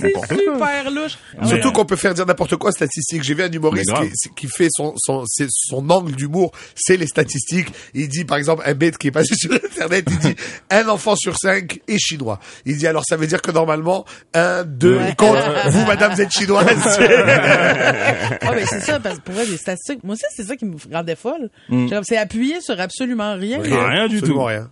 c'est 0.00 0.12
super 0.34 0.90
louche. 0.90 1.18
Surtout 1.44 1.72
qu'on 1.72 1.84
peut 1.84 1.96
faire 1.96 2.14
dire 2.14 2.26
n'importe 2.26 2.56
quoi 2.56 2.72
statistique. 2.72 3.22
J'ai 3.22 3.34
vu 3.34 3.42
un 3.42 3.50
humoriste 3.50 3.92
qui, 3.92 4.30
qui 4.34 4.46
fait 4.48 4.68
son, 4.70 4.94
son, 4.96 5.24
c'est- 5.26 5.46
son 5.50 5.88
angle 5.90 6.12
d'humour, 6.12 6.52
c'est 6.74 6.96
les 6.96 7.06
statistiques. 7.06 7.68
Il 7.94 8.08
dit, 8.08 8.24
par 8.24 8.36
exemple, 8.38 8.62
un 8.66 8.74
bête 8.74 8.98
qui 8.98 9.08
est 9.08 9.12
passé 9.12 9.34
sur 9.38 9.52
Internet, 9.52 10.04
il 10.10 10.18
dit, 10.18 10.34
un 10.70 10.88
enfant 10.88 11.14
sur 11.16 11.36
cinq 11.36 11.80
est 11.86 11.98
chinois. 11.98 12.40
Il 12.66 12.76
dit, 12.78 12.86
alors 12.86 13.04
ça 13.06 13.16
veut 13.16 13.26
dire 13.26 13.42
que 13.42 13.50
normalement, 13.50 14.04
un, 14.34 14.64
deux, 14.64 14.96
Ouais. 14.96 15.10
il 15.10 15.16
compte, 15.16 15.38
vous, 15.68 15.84
madame, 15.86 16.12
vous 16.14 16.20
êtes 16.20 16.32
chinoise. 16.32 16.66
Ah 18.42 18.52
ben 18.52 18.64
c'est 18.66 18.80
ça 18.80 18.98
parce 19.00 19.16
que 19.18 19.22
pour 19.22 19.34
vrai 19.34 19.44
les 19.46 19.56
statistiques 19.56 20.02
moi 20.02 20.14
aussi 20.14 20.24
c'est 20.34 20.44
ça 20.44 20.56
qui 20.56 20.64
me 20.64 20.76
rendait 20.92 21.14
folle. 21.16 21.50
Mm. 21.68 21.88
C'est 22.02 22.16
appuyé 22.16 22.60
sur 22.60 22.78
absolument 22.80 23.34
rien. 23.34 23.60
Rien 23.60 24.08
du 24.08 24.16
Absolument 24.16 24.40
tout. 24.40 24.44
rien. 24.46 24.68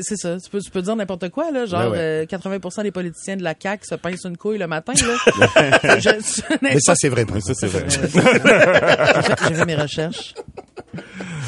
C'est 0.00 0.16
ça, 0.16 0.36
tu 0.42 0.50
peux, 0.50 0.60
tu 0.60 0.70
peux 0.70 0.82
dire 0.82 0.96
n'importe 0.96 1.28
quoi 1.30 1.50
là, 1.50 1.66
genre 1.66 1.90
Ouais, 1.90 1.98
ouais. 1.98 1.98
euh, 1.98 2.24
80% 2.26 2.82
des 2.82 2.90
politiciens 2.90 3.36
de 3.36 3.42
la 3.42 3.54
CAQ 3.60 3.84
se 3.86 3.94
pincent 3.94 4.24
une 4.28 4.36
couille 4.36 4.58
le 4.58 4.66
matin 4.66 4.92
là. 4.94 5.98
Je- 5.98 6.56
Mais 6.62 6.78
ça, 6.80 6.94
c'est 6.96 7.08
vrai. 7.08 7.24
par 7.24 7.40
Ça 7.42 7.54
c'est 7.54 7.66
vrai. 7.66 7.84
j'ai 9.48 9.54
fait 9.54 9.64
mes 9.66 9.76
recherches. 9.76 10.34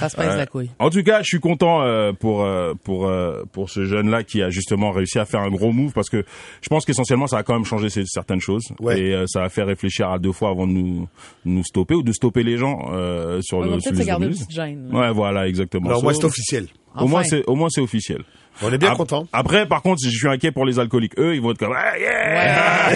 Ça 0.02 0.09
se 0.11 0.16
pince 0.16 0.37
la 0.37 0.47
couille. 0.47 0.71
En 0.78 0.90
tout 0.90 1.02
cas, 1.02 1.23
je 1.23 1.26
suis 1.28 1.40
content 1.40 1.82
euh, 1.82 2.12
pour 2.12 2.42
euh, 2.44 2.75
pour 2.85 3.06
euh, 3.06 3.42
pour 3.52 3.71
ce 3.71 3.85
jeune 3.85 4.11
là 4.11 4.23
qui 4.23 4.42
a 4.42 4.50
justement 4.50 4.90
réussi 4.90 5.18
à 5.18 5.25
faire 5.25 5.40
un 5.40 5.50
gros 5.50 5.73
move 5.73 5.92
parce 5.92 6.11
que 6.11 6.25
je 6.61 6.68
pense 6.68 6.85
qu'essentiellement 6.85 7.26
ça 7.26 7.38
a 7.38 7.42
quand 7.42 7.54
même 7.54 7.64
changé 7.64 7.88
certaines 8.06 8.40
choses 8.40 8.64
Ouais. 8.80 9.00
et 9.00 9.14
euh, 9.14 9.25
ça 9.26 9.42
a 9.44 9.49
fait 9.49 9.62
réfléchir 9.62 10.11
à 10.11 10.18
deux 10.18 10.32
fois 10.32 10.50
avant 10.50 10.66
de 10.66 10.73
nous 10.73 11.09
nous 11.44 11.64
stopper 11.64 11.94
ou 11.94 12.02
de 12.02 12.12
stopper 12.12 12.42
les 12.42 12.56
gens 12.59 12.90
euh, 12.92 13.40
sur 13.42 13.59
On 13.59 13.62
le 13.62 13.71
peut-être 13.73 13.90
les 13.94 14.02
se 14.02 14.06
garder 14.06 14.26
une 14.26 14.32
automobilistes. 14.32 14.47
petite 14.47 14.56
gêne. 14.56 14.88
là. 14.92 14.99
Ouais, 15.00 15.12
voilà, 15.12 15.49
exactement. 15.49 15.88
Alors, 15.88 16.02
moi, 16.02 16.12
So- 16.14 16.21
c'est 16.21 16.26
officiel. 16.26 16.66
Au 16.99 17.06
moins 17.06 17.23
c'est 17.25 17.42
au 17.47 17.54
moins 17.54 17.68
c'est 17.71 17.80
officiel. 17.80 18.23
On 18.61 18.73
est 18.73 18.78
bien 18.78 18.94
content. 18.94 19.26
Après, 19.32 19.66
par 19.66 19.82
contre, 19.82 20.00
je 20.04 20.11
suis 20.11 20.28
inquiet 20.28 20.52
pour 20.52 20.64
les 20.66 20.78
alcooliques, 20.78 21.18
eux, 21.18 21.35
ils 21.35 21.40
vont 21.40 21.52
être 21.52 21.59
comme, 21.59 21.75
ah, 21.76 21.99
yeah! 21.99 22.88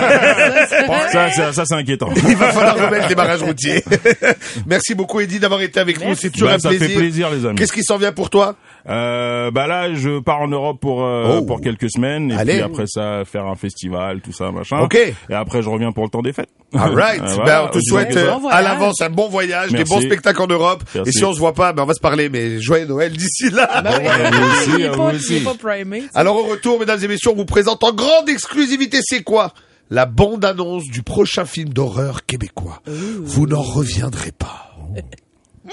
Ouais. 0.88 1.08
ça, 1.12 1.30
c'est- 1.30 1.52
ça, 1.52 1.64
c'est 1.64 1.74
inquiétant. 1.74 2.10
Il 2.28 2.36
va 2.36 2.52
falloir 2.52 2.76
remettre 2.86 3.08
les 3.08 3.14
barrages 3.14 3.42
routiers. 3.42 3.82
Merci 4.66 4.94
beaucoup, 4.94 5.20
Eddie, 5.20 5.38
d'avoir 5.40 5.60
été 5.62 5.80
avec 5.80 6.04
nous. 6.04 6.14
C'est 6.14 6.30
toujours 6.30 6.48
Ben, 6.48 6.54
un 6.56 6.58
ça 6.58 6.68
plaisir. 6.68 6.88
fait 6.88 6.94
plaisir, 6.94 7.30
les 7.30 7.44
amis. 7.46 7.56
Qu'est-ce 7.56 7.72
qui 7.72 7.82
s'en 7.82 7.96
vient 7.98 8.12
pour 8.12 8.30
toi? 8.30 8.54
Euh, 8.88 9.50
bah 9.50 9.66
là, 9.66 9.92
je 9.94 10.20
pars 10.20 10.40
en 10.40 10.48
Europe 10.48 10.78
pour 10.80 11.02
euh, 11.04 11.38
Oh. 11.38 11.42
pour 11.42 11.60
quelques 11.60 11.90
semaines 11.90 12.30
et 12.30 12.36
Allez. 12.36 12.52
puis 12.54 12.62
après 12.62 12.84
ça 12.86 13.22
faire 13.24 13.46
un 13.46 13.56
festival, 13.56 14.20
tout 14.20 14.32
ça, 14.32 14.52
machin. 14.52 14.78
Ok. 14.78 14.94
Et 14.96 15.34
après, 15.34 15.60
je 15.62 15.68
reviens 15.68 15.90
pour 15.90 16.04
le 16.04 16.10
temps 16.10 16.22
des 16.22 16.32
fêtes. 16.32 16.50
All 16.72 16.94
right. 16.94 17.20
Euh, 17.20 17.44
ben, 17.44 17.62
on 17.64 17.68
te 17.70 17.78
souhaite 17.80 18.12
ça. 18.12 18.38
Bon 18.38 18.48
à 18.48 18.62
l'avance 18.62 19.00
un 19.00 19.10
bon 19.10 19.28
voyage, 19.28 19.70
des 19.72 19.82
bons 19.84 20.00
spectacles 20.00 20.40
en 20.42 20.46
Europe. 20.46 20.84
Merci. 20.94 21.08
Et 21.08 21.12
si 21.12 21.24
on 21.24 21.32
se 21.32 21.38
voit 21.40 21.54
pas, 21.54 21.72
ben 21.72 21.82
on 21.82 21.86
va 21.86 21.94
se 21.94 22.00
parler. 22.00 22.28
Mais 22.28 22.60
joyeux 22.60 22.86
Noël 22.86 23.12
d'ici 23.12 23.50
là. 23.50 23.82
Oui. 23.84 24.06
vous 24.06 24.42
aussi, 24.76 24.84
vous 24.92 25.02
aussi. 25.02 25.40
Pas 25.46 25.54
primé. 25.54 26.04
Alors 26.14 26.36
au 26.36 26.44
retour, 26.44 26.78
mesdames 26.80 27.02
et 27.02 27.08
messieurs, 27.08 27.30
on 27.32 27.36
vous 27.36 27.44
présente 27.44 27.82
en 27.84 27.92
grande 27.92 28.28
exclusivité, 28.28 28.98
c'est 29.02 29.22
quoi? 29.22 29.52
La 29.90 30.06
bande-annonce 30.06 30.84
du 30.84 31.02
prochain 31.02 31.44
film 31.44 31.68
d'horreur 31.70 32.26
québécois. 32.26 32.82
Vous 32.86 33.46
n'en 33.46 33.62
reviendrez 33.62 34.32
pas. 34.32 34.72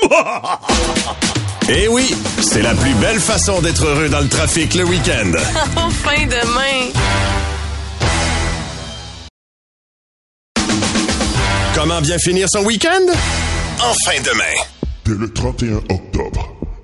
Eh 1.70 1.88
oui, 1.88 2.13
c'est 2.42 2.62
la 2.62 2.75
plus 2.75 2.94
belle 2.96 3.22
façon 3.22 3.62
d'être 3.62 3.86
heureux 3.86 4.10
dans 4.10 4.20
le 4.20 4.27
trafic 4.27 4.74
le 4.74 4.84
week-end. 4.84 5.32
Enfin 5.77 6.25
demain. 6.25 6.92
Comment 11.74 12.01
bien 12.01 12.18
finir 12.20 12.48
son 12.51 12.65
week-end? 12.65 13.06
Enfin 13.80 14.22
demain. 14.25 14.62
Dès 15.06 15.15
le 15.15 15.32
31 15.32 15.75
octobre, 15.77 16.33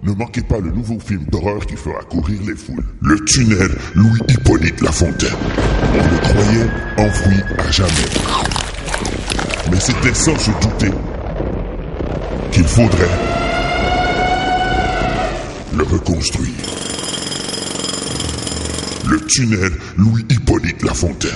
ne 0.03 0.13
manquez 0.13 0.41
pas 0.41 0.59
le 0.59 0.71
nouveau 0.71 0.99
film 0.99 1.25
d'horreur 1.25 1.65
qui 1.65 1.75
fera 1.75 2.01
courir 2.03 2.39
les 2.47 2.55
foules. 2.55 2.83
Le 3.01 3.19
tunnel 3.25 3.69
Louis-Hippolyte 3.95 4.79
Lafontaine. 4.81 5.35
On 5.93 5.97
le 5.97 6.17
croyait 6.19 6.69
enfoui 6.97 7.35
à 7.57 7.69
jamais. 7.71 7.93
Mais 9.71 9.79
c'était 9.79 10.13
sans 10.13 10.37
se 10.37 10.51
douter 10.51 10.91
qu'il 12.51 12.63
faudrait 12.63 13.09
le 15.75 15.83
reconstruire. 15.83 16.53
Le 19.09 19.19
tunnel 19.25 19.71
Louis-Hippolyte 19.97 20.83
Lafontaine. 20.83 21.31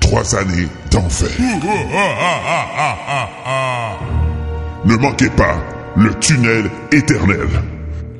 Trois 0.00 0.34
années 0.36 0.68
d'enfer. 0.90 1.30
Ne 4.84 4.96
manquez 4.96 5.30
pas 5.30 5.56
le 5.96 6.12
tunnel 6.18 6.70
éternel. 6.90 7.48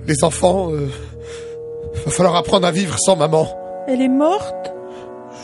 Les 0.07 0.23
enfants, 0.23 0.71
euh, 0.73 0.89
va 2.05 2.11
falloir 2.11 2.37
apprendre 2.37 2.67
à 2.67 2.71
vivre 2.71 2.97
sans 2.99 3.17
maman. 3.17 3.49
Elle 3.89 4.01
est 4.01 4.09
morte? 4.09 4.73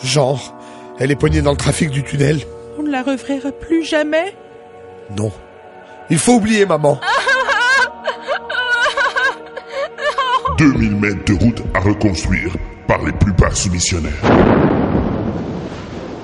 Genre, 0.05 0.55
elle 0.99 1.11
est 1.11 1.17
poignée 1.17 1.43
dans 1.43 1.51
le 1.51 1.57
trafic 1.57 1.91
du 1.91 2.03
tunnel. 2.05 2.41
On 2.79 2.83
ne 2.83 2.91
la 2.91 3.03
reverra 3.03 3.51
plus 3.51 3.85
jamais? 3.85 4.35
Non. 5.17 5.33
Il 6.11 6.19
faut 6.19 6.35
oublier 6.35 6.67
maman. 6.67 7.01
2000 10.59 10.97
mètres 10.97 11.25
de 11.25 11.35
route 11.35 11.63
à 11.75 11.81
reconstruire 11.81 12.53
par 12.87 13.03
les 13.05 13.13
plus 13.13 13.33
bas 13.33 13.55
soumissionnaires. 13.55 14.13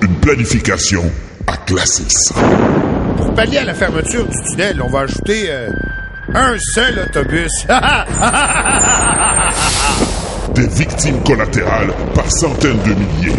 Une 0.01 0.15
planification 0.15 1.03
à 1.47 1.57
classer 1.57 2.03
ça. 2.09 2.35
Pour 3.35 3.43
pallier 3.43 3.57
à 3.57 3.65
la 3.65 3.73
fermeture 3.73 4.25
du 4.25 4.37
tunnel, 4.49 4.81
on 4.81 4.87
va 4.87 5.01
ajouter 5.01 5.47
euh, 5.49 5.69
un 6.33 6.55
seul 6.57 6.99
autobus. 6.99 7.51
Des 10.55 10.67
victimes 10.67 11.21
collatérales 11.21 11.93
par 12.13 12.31
centaines 12.31 12.81
de 12.83 12.93
milliers. 12.93 13.35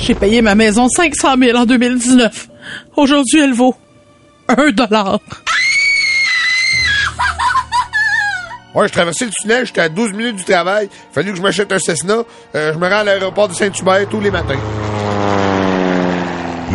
J'ai 0.00 0.14
payé 0.14 0.40
ma 0.40 0.54
maison 0.54 0.88
500 0.88 1.34
000 1.40 1.58
en 1.58 1.66
2019. 1.66 2.48
Aujourd'hui, 2.96 3.40
elle 3.40 3.52
vaut 3.52 3.76
un 4.48 4.70
dollar. 4.70 5.18
Ouais, 8.74 8.86
je 8.86 8.92
traversais 8.92 9.24
le 9.24 9.32
tunnel, 9.32 9.66
j'étais 9.66 9.80
à 9.80 9.88
12 9.88 10.12
minutes 10.12 10.36
du 10.36 10.44
travail. 10.44 10.88
Fallu 11.12 11.32
que 11.32 11.38
je 11.38 11.42
m'achète 11.42 11.72
un 11.72 11.78
Cessna. 11.78 12.18
Euh, 12.54 12.72
je 12.72 12.78
me 12.78 12.86
rends 12.86 13.00
à 13.00 13.04
l'aéroport 13.04 13.48
de 13.48 13.54
Saint-Hubert 13.54 14.06
tous 14.08 14.20
les 14.20 14.30
matins. 14.30 14.58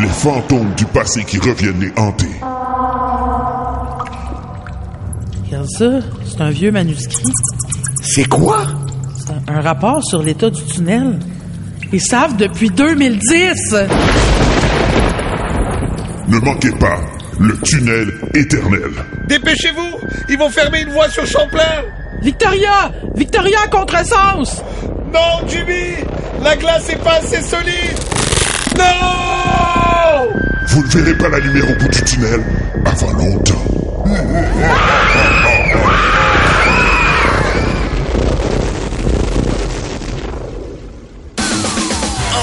Les 0.01 0.07
fantômes 0.07 0.73
du 0.75 0.85
passé 0.85 1.23
qui 1.23 1.37
reviennent 1.37 1.79
les 1.79 1.93
hanter. 1.97 2.29
Regarde 5.45 5.69
ça, 5.69 5.85
c'est 6.25 6.41
un 6.41 6.49
vieux 6.49 6.71
manuscrit. 6.71 7.31
C'est 8.01 8.27
quoi? 8.27 8.63
C'est 9.15 9.51
un 9.51 9.61
rapport 9.61 10.03
sur 10.03 10.23
l'état 10.23 10.49
du 10.49 10.63
tunnel. 10.63 11.19
Ils 11.91 12.01
savent 12.01 12.35
depuis 12.37 12.69
2010. 12.69 13.75
Ne 16.27 16.39
manquez 16.39 16.71
pas 16.71 16.99
le 17.39 17.57
tunnel 17.59 18.13
éternel. 18.33 18.91
Dépêchez-vous! 19.27 19.99
Ils 20.29 20.37
vont 20.37 20.49
fermer 20.49 20.81
une 20.81 20.89
voie 20.89 21.09
sur 21.09 21.25
Champlain! 21.25 21.83
Victoria! 22.21 22.91
Victoria 23.15 23.59
à 23.65 23.67
contresens! 23.67 24.63
Non, 25.13 25.47
Jimmy! 25.47 26.03
La 26.43 26.55
glace 26.55 26.89
est 26.89 27.03
pas 27.03 27.17
assez 27.17 27.41
solide! 27.41 27.99
Non! 28.77 29.22
Vous 30.67 30.81
ne 30.81 30.87
verrez 30.87 31.17
pas 31.17 31.29
la 31.29 31.39
lumière 31.39 31.69
au 31.69 31.75
bout 31.75 31.87
du 31.87 32.01
tunnel 32.03 32.43
avant 32.85 33.11
longtemps. 33.13 33.65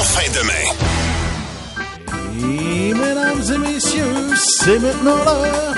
Enfin 0.01 0.27
demain. 0.35 0.67
Et 2.43 2.95
mesdames 2.95 3.43
et 3.55 3.59
messieurs, 3.59 4.35
c'est 4.35 4.79
maintenant 4.79 5.17
l'heure 5.25 5.75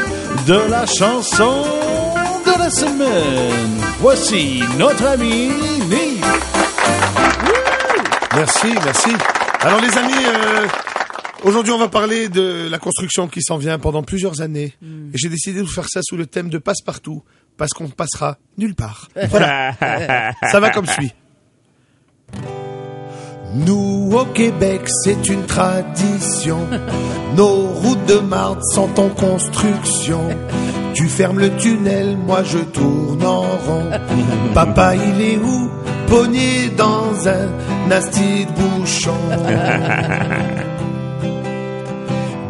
de 0.47 0.71
la 0.71 0.87
chanson 0.87 1.65
de 2.45 2.59
la 2.59 2.71
semaine. 2.71 3.81
Voici 4.01 4.63
notre 4.79 5.07
ami 5.07 5.51
Nick. 5.89 6.25
Merci, 8.35 8.75
merci. 8.85 9.11
Alors 9.61 9.81
les 9.81 9.97
amis, 9.97 10.13
euh, 10.27 10.67
aujourd'hui 11.45 11.73
on 11.73 11.79
va 11.79 11.89
parler 11.89 12.29
de 12.29 12.69
la 12.71 12.79
construction 12.79 13.29
qui 13.29 13.43
s'en 13.43 13.57
vient 13.57 13.79
pendant 13.79 14.03
plusieurs 14.03 14.41
années. 14.41 14.75
Et 14.83 15.19
j'ai 15.19 15.29
décidé 15.29 15.59
de 15.61 15.65
vous 15.65 15.73
faire 15.73 15.89
ça 15.89 16.01
sous 16.03 16.17
le 16.17 16.27
thème 16.27 16.49
de 16.49 16.59
passe-partout, 16.59 17.23
parce 17.57 17.73
qu'on 17.73 17.85
ne 17.85 17.91
passera 17.91 18.39
nulle 18.59 18.75
part. 18.75 19.09
Voilà. 19.31 19.75
ça 20.51 20.61
va 20.61 20.71
comme 20.71 20.87
suit. 20.87 21.13
Nous 23.55 24.11
au 24.13 24.25
Québec, 24.27 24.83
c'est 25.05 25.29
une 25.29 25.45
tradition. 25.45 26.67
Nos 27.37 27.69
routes 27.69 28.07
de 28.07 28.19
marde 28.19 28.61
sont 28.73 28.99
en 28.99 29.09
construction. 29.11 30.21
Tu 30.95 31.09
fermes 31.09 31.39
le 31.39 31.55
tunnel, 31.57 32.17
moi 32.17 32.43
je 32.45 32.59
tourne 32.59 33.25
en 33.25 33.43
rond. 33.43 33.91
Papa, 34.55 34.95
il 34.97 35.21
est 35.21 35.37
où? 35.37 35.71
Pogné 36.07 36.69
dans 36.77 37.29
un 37.29 37.49
nasty 37.89 38.47
de 38.47 38.53
bouchon. 38.53 39.17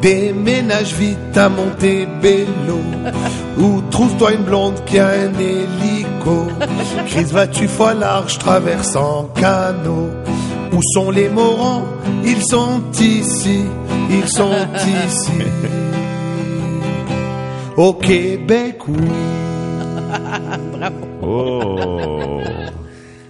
Déménage 0.02 0.94
vite 0.94 1.36
à 1.36 1.48
Montebello 1.48 2.80
Ou 3.58 3.80
trouve-toi 3.90 4.32
une 4.32 4.42
blonde 4.42 4.84
qui 4.84 4.98
a 4.98 5.06
un 5.08 5.32
hélico 5.38 6.48
Chris, 7.06 7.24
vas-tu 7.30 7.68
fois 7.68 7.94
large, 7.94 8.36
traverse 8.38 8.96
en 8.96 9.28
canot 9.40 10.10
Où 10.72 10.80
sont 10.94 11.10
les 11.12 11.28
morons? 11.28 11.84
Ils 12.24 12.42
sont 12.44 12.82
ici, 13.00 13.60
ils 14.10 14.28
sont 14.28 14.52
ici 15.06 15.30
Au 17.76 17.92
Québec, 17.94 18.78
oui 18.88 19.08
Oh. 21.22 22.40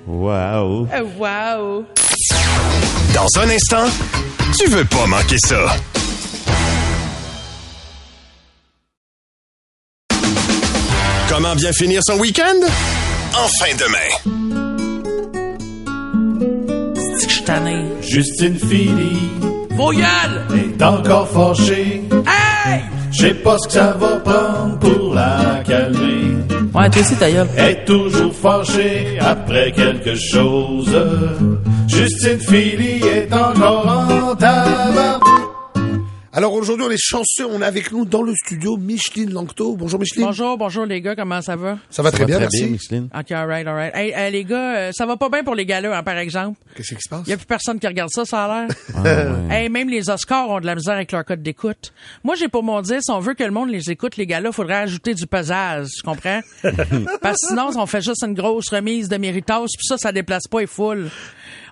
Wow. 0.06 0.86
Euh, 0.92 1.04
Wow! 1.18 1.84
Dans 3.14 3.40
un 3.40 3.50
instant, 3.50 3.84
tu 4.58 4.68
veux 4.70 4.84
pas 4.84 5.06
manquer 5.06 5.36
ça. 5.38 5.58
Comment 11.34 11.54
bien 11.54 11.72
finir 11.72 12.02
son 12.06 12.18
week-end? 12.18 12.60
Enfin 13.32 13.74
demain. 13.78 13.96
C'est 16.94 17.26
que 17.26 17.30
je 17.30 17.36
suis 17.36 17.44
tanné. 17.44 17.84
Justine 18.02 18.58
Philly 18.58 19.30
Vos 19.70 19.92
gueules! 19.92 20.44
est 20.54 20.82
encore 20.82 21.26
fâchée. 21.30 22.02
Hey! 22.26 22.82
Je 23.12 23.28
sais 23.28 23.34
pas 23.34 23.56
ce 23.60 23.66
que 23.66 23.72
ça 23.72 23.96
va 23.98 24.16
prendre 24.18 24.78
pour 24.78 25.14
la 25.14 25.62
calmer. 25.66 26.36
Ouais, 26.74 26.90
toi 26.90 27.00
aussi, 27.00 27.16
ta 27.16 27.30
gueule. 27.30 27.48
Est 27.56 27.86
toujours 27.86 28.34
fâchée 28.34 29.18
après 29.18 29.72
quelque 29.72 30.14
chose. 30.14 30.94
Justine 31.88 32.40
Philly 32.40 33.00
est 33.06 33.32
encore 33.32 33.86
en 33.88 34.34
tabac. 34.36 35.18
Alors 36.34 36.54
aujourd'hui, 36.54 36.86
on 36.88 36.90
est 36.90 36.96
chanceux, 36.98 37.44
on 37.44 37.60
est 37.60 37.64
avec 37.64 37.92
nous 37.92 38.06
dans 38.06 38.22
le 38.22 38.34
studio 38.34 38.78
Micheline 38.78 39.34
Langto. 39.34 39.76
Bonjour 39.76 40.00
Micheline. 40.00 40.24
Bonjour, 40.24 40.56
bonjour 40.56 40.86
les 40.86 41.02
gars, 41.02 41.14
comment 41.14 41.42
ça 41.42 41.56
va? 41.56 41.76
Ça 41.90 42.02
va 42.02 42.10
très 42.10 42.24
bien, 42.24 42.38
merci. 42.38 42.64
Micheline. 42.64 43.10
Ok, 43.14 43.32
alright, 43.32 43.66
alright. 43.66 43.94
Hey, 43.94 44.12
hey, 44.16 44.32
les 44.32 44.42
gars, 44.42 44.76
euh, 44.76 44.90
ça 44.94 45.04
va 45.04 45.18
pas 45.18 45.28
bien 45.28 45.44
pour 45.44 45.54
les 45.54 45.66
gars-là, 45.66 45.94
hein, 45.94 46.02
par 46.02 46.16
exemple. 46.16 46.58
Qu'est-ce 46.74 46.94
qui 46.94 47.02
se 47.02 47.08
passe? 47.10 47.24
Il 47.26 47.30
y 47.30 47.32
a 47.34 47.36
plus 47.36 47.44
personne 47.44 47.78
qui 47.78 47.86
regarde 47.86 48.08
ça, 48.10 48.24
ça 48.24 48.46
a 48.46 48.66
l'air. 48.66 48.76
Ah, 48.96 49.50
Hey, 49.54 49.68
même 49.68 49.90
les 49.90 50.08
Oscars 50.08 50.48
ont 50.48 50.58
de 50.58 50.64
la 50.64 50.74
misère 50.74 50.94
avec 50.94 51.12
leur 51.12 51.22
code 51.22 51.42
d'écoute. 51.42 51.92
Moi, 52.24 52.34
j'ai 52.34 52.48
pour 52.48 52.62
mon 52.62 52.80
dire, 52.80 53.00
si 53.02 53.10
on 53.10 53.20
veut 53.20 53.34
que 53.34 53.44
le 53.44 53.50
monde 53.50 53.68
les 53.68 53.90
écoute, 53.90 54.16
les 54.16 54.26
gars-là, 54.26 54.52
faudrait 54.52 54.76
ajouter 54.76 55.12
du 55.12 55.26
pesage, 55.26 55.88
tu 55.94 56.02
comprends? 56.02 56.40
Parce 57.20 57.42
que 57.42 57.48
sinon, 57.48 57.72
on 57.76 57.84
fait 57.84 58.00
juste 58.00 58.24
une 58.26 58.32
grosse 58.32 58.70
remise 58.70 59.10
de 59.10 59.18
méritage, 59.18 59.68
puis 59.76 59.86
ça, 59.86 59.98
ça 59.98 60.12
déplace 60.12 60.48
pas 60.50 60.60
les 60.60 60.66
foules. 60.66 61.10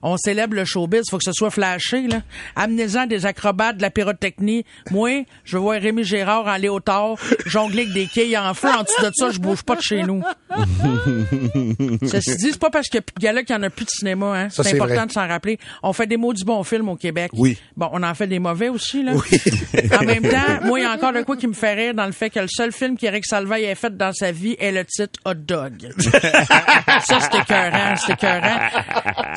On 0.03 0.17
célèbre 0.17 0.55
le 0.55 0.65
showbiz, 0.65 1.05
faut 1.11 1.19
que 1.19 1.25
ce 1.25 1.33
soit 1.33 1.51
flashé, 1.51 2.07
là. 2.07 2.23
Amenez-en 2.57 3.07
des 3.07 3.27
acrobates, 3.27 3.77
de 3.77 3.83
la 3.83 3.91
pyrotechnie. 3.91 4.65
Moi, 4.91 5.25
je 5.45 5.59
vois 5.59 5.77
Rémi 5.77 6.05
Gérard 6.05 6.47
en 6.47 6.57
léotard, 6.57 7.17
jongler 7.47 7.83
avec 7.83 7.93
des 7.93 8.07
quilles 8.07 8.39
en 8.39 8.55
feu. 8.55 8.69
En 8.69 8.83
dessous 8.83 9.03
de 9.03 9.11
ça, 9.15 9.31
je 9.31 9.39
bouge 9.39 9.63
pas 9.63 9.77
de 9.77 9.83
chez 9.83 10.03
nous. 10.03 10.23
Ceci 12.07 12.37
dit, 12.37 12.51
c'est 12.53 12.59
pas 12.59 12.71
parce 12.71 12.89
qu'il 12.89 12.99
y 12.99 13.29
a 13.29 13.33
plus 13.33 13.35
de 13.35 13.41
qu'il 13.41 13.55
y 13.55 13.59
en 13.59 13.63
a 13.63 13.71
plus 13.71 13.85
de 13.85 13.91
cinéma, 13.91 14.27
hein. 14.39 14.49
C'est 14.51 14.75
important 14.75 14.95
vrai. 14.95 15.07
de 15.07 15.13
s'en 15.13 15.27
rappeler. 15.27 15.59
On 15.83 15.93
fait 15.93 16.07
des 16.07 16.17
mots 16.17 16.33
du 16.33 16.45
bon 16.45 16.63
film 16.65 16.89
au 16.89 16.97
Québec. 16.97 17.31
Oui. 17.35 17.57
Bon, 17.77 17.89
on 17.93 18.03
en 18.03 18.15
fait 18.15 18.27
des 18.27 18.39
mauvais 18.39 18.69
aussi, 18.69 19.03
là. 19.03 19.13
en 20.01 20.05
même 20.05 20.23
temps, 20.23 20.65
moi, 20.65 20.81
il 20.81 20.83
y 20.83 20.87
a 20.87 20.93
encore 20.93 21.13
de 21.13 21.23
quoi 21.23 21.37
qui 21.37 21.47
me 21.47 21.53
fait 21.53 21.75
rire 21.75 21.95
dans 21.95 22.07
le 22.07 22.13
fait 22.13 22.31
que 22.31 22.41
le 22.41 22.49
seul 22.49 22.73
film 22.73 22.97
qu'Éric 22.97 23.27
Salvaille 23.27 23.65
ait 23.65 23.75
fait 23.75 23.97
dans 23.97 24.13
sa 24.13 24.33
vie 24.33 24.57
est 24.59 24.73
le 24.73 24.85
titre 24.85 25.19
Hot 25.25 25.35
Dog. 25.35 25.93
ça, 26.01 27.21
c'était 27.21 27.39
écœurant, 27.39 27.97
c'était 27.97 28.13
écœurant. 28.15 28.59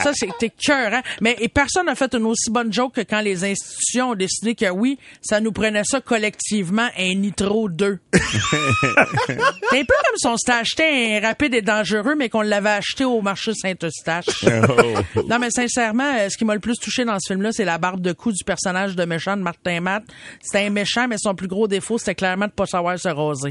Ça, 0.03 0.11
c'était 0.13 0.47
écœurant. 0.47 1.01
Mais 1.21 1.35
et 1.39 1.47
personne 1.47 1.85
n'a 1.85 1.95
fait 1.95 2.13
une 2.13 2.25
aussi 2.25 2.49
bonne 2.49 2.71
joke 2.71 2.95
que 2.95 3.01
quand 3.01 3.21
les 3.21 3.43
institutions 3.43 4.11
ont 4.11 4.15
décidé 4.15 4.55
que 4.55 4.69
oui, 4.69 4.97
ça 5.21 5.39
nous 5.39 5.51
prenait 5.51 5.83
ça 5.85 6.01
collectivement 6.01 6.87
un 6.97 7.15
Nitro 7.15 7.69
2. 7.69 7.99
C'est 8.13 9.79
un 9.79 9.85
peu 9.85 9.95
comme 10.05 10.17
si 10.17 10.27
on 10.27 10.37
s'était 10.37 10.59
acheté 10.59 11.17
un 11.17 11.21
rapide 11.21 11.53
et 11.53 11.61
dangereux, 11.61 12.15
mais 12.15 12.29
qu'on 12.29 12.41
l'avait 12.41 12.69
acheté 12.69 13.05
au 13.05 13.21
marché 13.21 13.53
Saint-Eustache. 13.53 14.43
non, 15.27 15.39
mais 15.39 15.49
sincèrement, 15.49 16.11
euh, 16.17 16.29
ce 16.29 16.37
qui 16.37 16.45
m'a 16.45 16.53
le 16.53 16.59
plus 16.59 16.77
touché 16.77 17.05
dans 17.05 17.17
ce 17.19 17.33
film-là, 17.33 17.51
c'est 17.51 17.65
la 17.65 17.77
barbe 17.77 18.01
de 18.01 18.11
cou 18.11 18.31
du 18.31 18.43
personnage 18.43 18.95
de 18.95 19.05
méchant 19.05 19.37
de 19.37 19.41
Martin 19.41 19.79
Matt. 19.79 20.03
C'était 20.41 20.65
un 20.65 20.69
méchant, 20.69 21.07
mais 21.07 21.17
son 21.17 21.35
plus 21.35 21.47
gros 21.47 21.67
défaut, 21.67 21.97
c'était 21.97 22.15
clairement 22.15 22.47
de 22.47 22.51
pas 22.51 22.65
savoir 22.65 22.99
se 22.99 23.09
raser. 23.09 23.49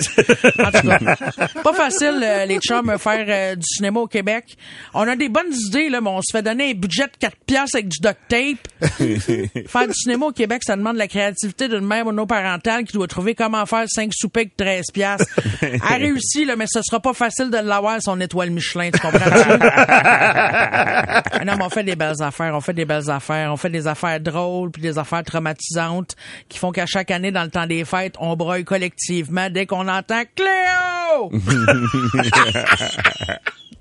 En 0.58 0.70
tout 0.70 0.86
cas, 0.86 1.48
pas 1.62 1.72
facile, 1.72 2.20
euh, 2.22 2.44
les 2.46 2.58
chums, 2.58 2.98
faire 2.98 3.26
euh, 3.28 3.54
du 3.56 3.66
cinéma 3.66 4.00
au 4.00 4.06
Québec. 4.06 4.56
On 4.94 5.06
a 5.08 5.16
des 5.16 5.28
bonnes 5.28 5.52
idées, 5.66 5.88
là, 5.88 6.00
mais 6.00 6.10
on 6.10 6.20
se 6.20 6.32
fait 6.32 6.41
donner 6.42 6.70
un 6.70 6.74
budget 6.74 7.04
de 7.04 7.16
4 7.18 7.36
piastres 7.46 7.76
avec 7.76 7.88
du 7.88 7.98
duct 8.00 8.18
tape. 8.28 8.68
faire 9.68 9.86
du 9.86 9.94
cinéma 9.94 10.26
au 10.26 10.32
Québec, 10.32 10.62
ça 10.64 10.76
demande 10.76 10.96
la 10.96 11.08
créativité 11.08 11.68
d'une 11.68 11.86
mère 11.86 12.04
monoparentale 12.04 12.84
qui 12.84 12.92
doit 12.92 13.06
trouver 13.06 13.34
comment 13.34 13.64
faire 13.66 13.84
5 13.88 14.12
soupes 14.14 14.36
avec 14.36 14.56
13 14.56 14.84
piastres. 14.92 15.26
Elle 15.62 15.80
a 15.82 15.96
réussi, 15.96 16.44
là, 16.44 16.56
mais 16.56 16.66
ce 16.68 16.82
sera 16.82 17.00
pas 17.00 17.14
facile 17.14 17.50
de 17.50 17.56
l'avoir, 17.56 18.02
son 18.02 18.20
étoile 18.20 18.50
Michelin, 18.50 18.90
tu 18.90 19.00
comprends 19.00 19.22
non, 21.44 21.56
mais 21.56 21.64
on 21.64 21.70
fait 21.70 21.84
des 21.84 21.96
belles 21.96 22.20
affaires, 22.20 22.54
on 22.54 22.60
fait 22.60 22.74
des 22.74 22.84
belles 22.84 23.10
affaires, 23.10 23.52
on 23.52 23.56
fait 23.56 23.70
des 23.70 23.86
affaires 23.86 24.20
drôles 24.20 24.70
puis 24.70 24.82
des 24.82 24.98
affaires 24.98 25.22
traumatisantes 25.22 26.16
qui 26.48 26.58
font 26.58 26.72
qu'à 26.72 26.86
chaque 26.86 27.10
année, 27.10 27.30
dans 27.30 27.44
le 27.44 27.50
temps 27.50 27.66
des 27.66 27.84
fêtes, 27.84 28.14
on 28.18 28.36
broye 28.36 28.64
collectivement 28.64 29.48
dès 29.50 29.66
qu'on 29.66 29.88
entend 29.88 30.22
Cléo! 30.34 31.30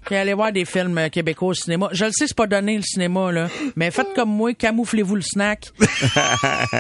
Puis 0.06 0.16
allez 0.16 0.34
voir 0.34 0.52
des 0.52 0.66
films 0.66 0.98
euh, 0.98 1.10
québécois 1.10 1.50
au 1.50 1.54
cinéma. 1.54 1.90
Je 1.92 2.06
le 2.06 2.12
sais, 2.12 2.28
c'est 2.28 2.36
pas 2.36 2.48
donné 2.48 2.76
le 2.76 2.82
cinéma, 2.82 3.32
là. 3.32 3.48
Mais 3.76 3.92
faites 3.92 4.14
comme 4.16 4.30
moi, 4.30 4.54
camouflez-vous 4.54 5.16
le 5.16 5.22
snack. 5.22 5.72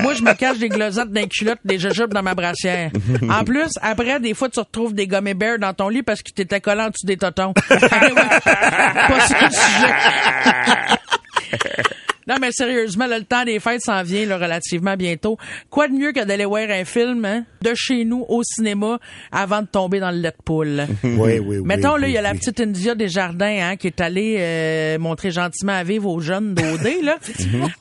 moi, 0.02 0.14
je 0.14 0.24
me 0.24 0.34
cache 0.34 0.58
des 0.58 0.70
glosettes 0.70 1.12
d'un 1.12 1.28
culotte, 1.28 1.60
des 1.64 1.80
jujubes 1.80 2.14
dans 2.14 2.24
ma 2.24 2.34
brassière. 2.34 2.92
En 3.30 3.44
plus, 3.44 3.72
après, 3.82 4.20
des 4.20 4.34
fois, 4.34 4.50
tu 4.50 4.60
retrouves 4.60 4.94
des 4.94 5.08
gummy 5.08 5.34
bears 5.34 5.60
dans 5.60 5.74
ton 5.74 5.90
lit 5.90 6.04
parce 6.04 6.22
qu'ils 6.22 6.34
t'étaient 6.34 6.62
collés 6.62 6.82
en 6.82 6.90
dessous 6.90 7.06
des 7.06 7.18
totons. 7.18 7.54
Allez, 7.70 8.14
ouais. 8.14 8.40
pas 8.46 9.16
le 9.16 9.22
sujet. 9.22 9.94
Non, 12.28 12.36
mais 12.40 12.52
sérieusement, 12.52 13.08
là, 13.08 13.18
le 13.18 13.26
temps 13.26 13.44
des 13.44 13.60
fêtes 13.60 13.82
s'en 13.82 14.04
vient 14.04 14.26
là, 14.26 14.38
relativement 14.38 14.96
bientôt. 14.96 15.38
Quoi 15.70 15.88
de 15.88 15.94
mieux 15.94 16.12
que 16.12 16.24
d'aller 16.24 16.46
voir 16.46 16.70
un 16.70 16.86
film 16.86 17.26
hein, 17.26 17.44
de 17.62 17.72
chez 17.76 18.06
nous 18.06 18.26
au 18.30 18.44
cinéma 18.44 19.00
avant 19.32 19.62
de 19.62 19.68
tomber 19.68 20.00
dans 20.00 20.12
le 20.12 20.18
lait 20.18 20.32
de 20.32 20.44
poule? 20.44 20.86
Oui, 21.04 21.40
oui, 21.40 21.58
oui. 21.58 21.62
Mettons, 21.64 21.96
là, 21.96 22.06
oui, 22.06 22.12
il 22.12 22.14
y 22.14 22.18
a 22.18 22.22
la 22.22 22.34
petite 22.34 22.60
India 22.60 22.96
Desjardins 22.96 23.60
hein, 23.62 23.76
qui 23.76 23.88
est 23.88 24.02
allée 24.02 24.38
euh, 24.40 25.00
montrer 25.00 25.32
gentiment 25.32 25.74
à 25.74 25.84
vivre 25.84 26.10
aux 26.10 26.20
jeunes 26.20 26.54
d'OD. 26.54 26.88
là. 27.04 27.18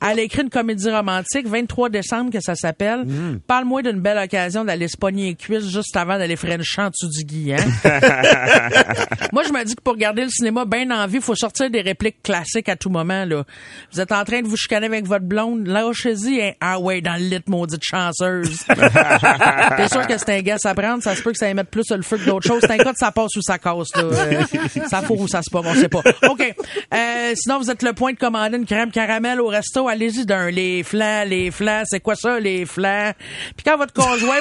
Elle 0.02 0.18
a 0.18 0.23
écrit 0.23 0.42
une 0.42 0.50
comédie 0.50 0.90
romantique, 0.90 1.47
23 1.47 1.88
décembre, 1.90 2.32
que 2.32 2.40
ça 2.40 2.54
s'appelle. 2.54 3.04
Parle-moi 3.47 3.82
d'une 3.82 4.00
belle 4.00 4.18
occasion 4.18 4.64
d'aller 4.64 4.88
se 4.88 4.97
pogner 4.97 5.28
les 5.28 5.35
cuisses 5.35 5.68
juste 5.68 5.97
avant 5.97 6.18
d'aller 6.18 6.37
frencher 6.37 6.82
en 6.82 6.90
dessous 6.90 7.09
du 7.09 7.25
gui. 7.25 7.52
Hein? 7.52 7.59
Moi, 9.32 9.42
je 9.44 9.52
me 9.52 9.64
dis 9.64 9.75
que 9.75 9.82
pour 9.82 9.97
garder 9.97 10.23
le 10.23 10.30
cinéma 10.30 10.64
bien 10.64 10.90
en 10.90 11.06
vie, 11.06 11.17
il 11.17 11.23
faut 11.23 11.34
sortir 11.34 11.71
des 11.71 11.80
répliques 11.80 12.23
classiques 12.23 12.69
à 12.69 12.76
tout 12.76 12.91
moment. 12.91 13.25
Là. 13.25 13.45
Vous 13.93 14.00
êtes 14.00 14.12
en 14.12 14.25
train 14.30 14.43
de 14.43 14.49
vous 14.49 14.56
chicaner 14.56 14.86
avec 14.86 15.06
votre 15.06 15.25
blonde, 15.25 15.66
lâchez-y 15.66 16.40
un 16.40 16.52
ah 16.60 16.78
ouais 16.78 17.00
dans 17.00 17.14
le 17.14 17.28
lit, 17.28 17.40
maudite 17.49 17.82
chanceuse. 17.82 18.58
T'es 18.69 19.88
sûr 19.88 20.06
que 20.06 20.16
c'est 20.19 20.30
un 20.30 20.40
gars 20.40 20.56
à 20.62 20.75
prendre, 20.75 21.02
ça 21.02 21.16
se 21.16 21.23
peut 21.23 21.32
que 21.32 21.38
ça 21.38 21.49
émette 21.49 21.69
plus 21.69 21.90
le 21.90 22.02
feu 22.02 22.16
que 22.16 22.26
d'autres 22.26 22.47
choses. 22.47 22.60
C'est 22.60 22.71
un 22.71 22.78
cas 22.78 22.93
de 22.93 22.99
ça 22.99 23.10
passe 23.10 23.34
ou 23.36 23.43
ça 23.43 23.58
casse. 23.58 23.88
Là. 23.97 24.02
Euh, 24.02 24.43
ça 24.88 25.02
fourre 25.02 25.21
ou 25.21 25.28
ça 25.28 25.43
se 25.43 25.50
pas, 25.50 25.60
on 25.64 25.75
sait 25.75 25.88
pas. 25.88 26.02
OK. 26.28 26.54
Euh, 26.95 27.32
sinon, 27.34 27.58
vous 27.58 27.71
êtes 27.71 27.82
le 27.82 27.93
point 27.93 28.12
de 28.12 28.19
commander 28.19 28.56
une 28.56 28.66
crème 28.66 28.93
caramel 28.93 29.40
au 29.40 29.49
resto, 29.49 29.88
allez-y 29.88 30.25
d'un 30.26 30.50
les 30.50 30.84
flancs, 30.84 31.25
les 31.26 31.50
flancs, 31.50 31.82
c'est 31.86 32.00
quoi 32.00 32.14
ça, 32.14 32.38
les 32.38 32.66
flancs? 32.66 33.12
Puis 33.56 33.64
quand 33.64 33.78
votre 33.78 33.93
conjoint 33.93 34.38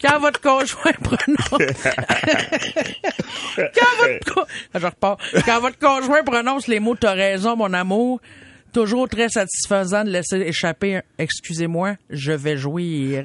quand 0.00 0.18
votre 0.20 0.40
conjoint 0.40 0.92
prononce... 1.02 1.36
quand 3.56 3.96
votre 4.00 4.46
Je 4.74 4.86
repars. 4.86 5.18
Quand 5.44 5.60
votre 5.60 5.78
conjoint 5.78 6.22
prononce 6.22 6.66
les 6.68 6.80
mots 6.80 6.94
«t'as 7.00 7.14
raison, 7.32 7.56
mon 7.56 7.72
amour», 7.72 8.20
toujours 8.72 9.08
très 9.08 9.28
satisfaisant 9.30 10.04
de 10.04 10.10
laisser 10.10 10.36
échapper 10.36 10.96
un 10.96 11.02
«excusez-moi, 11.18 11.94
je 12.10 12.32
vais 12.32 12.58
jouir 12.58 13.24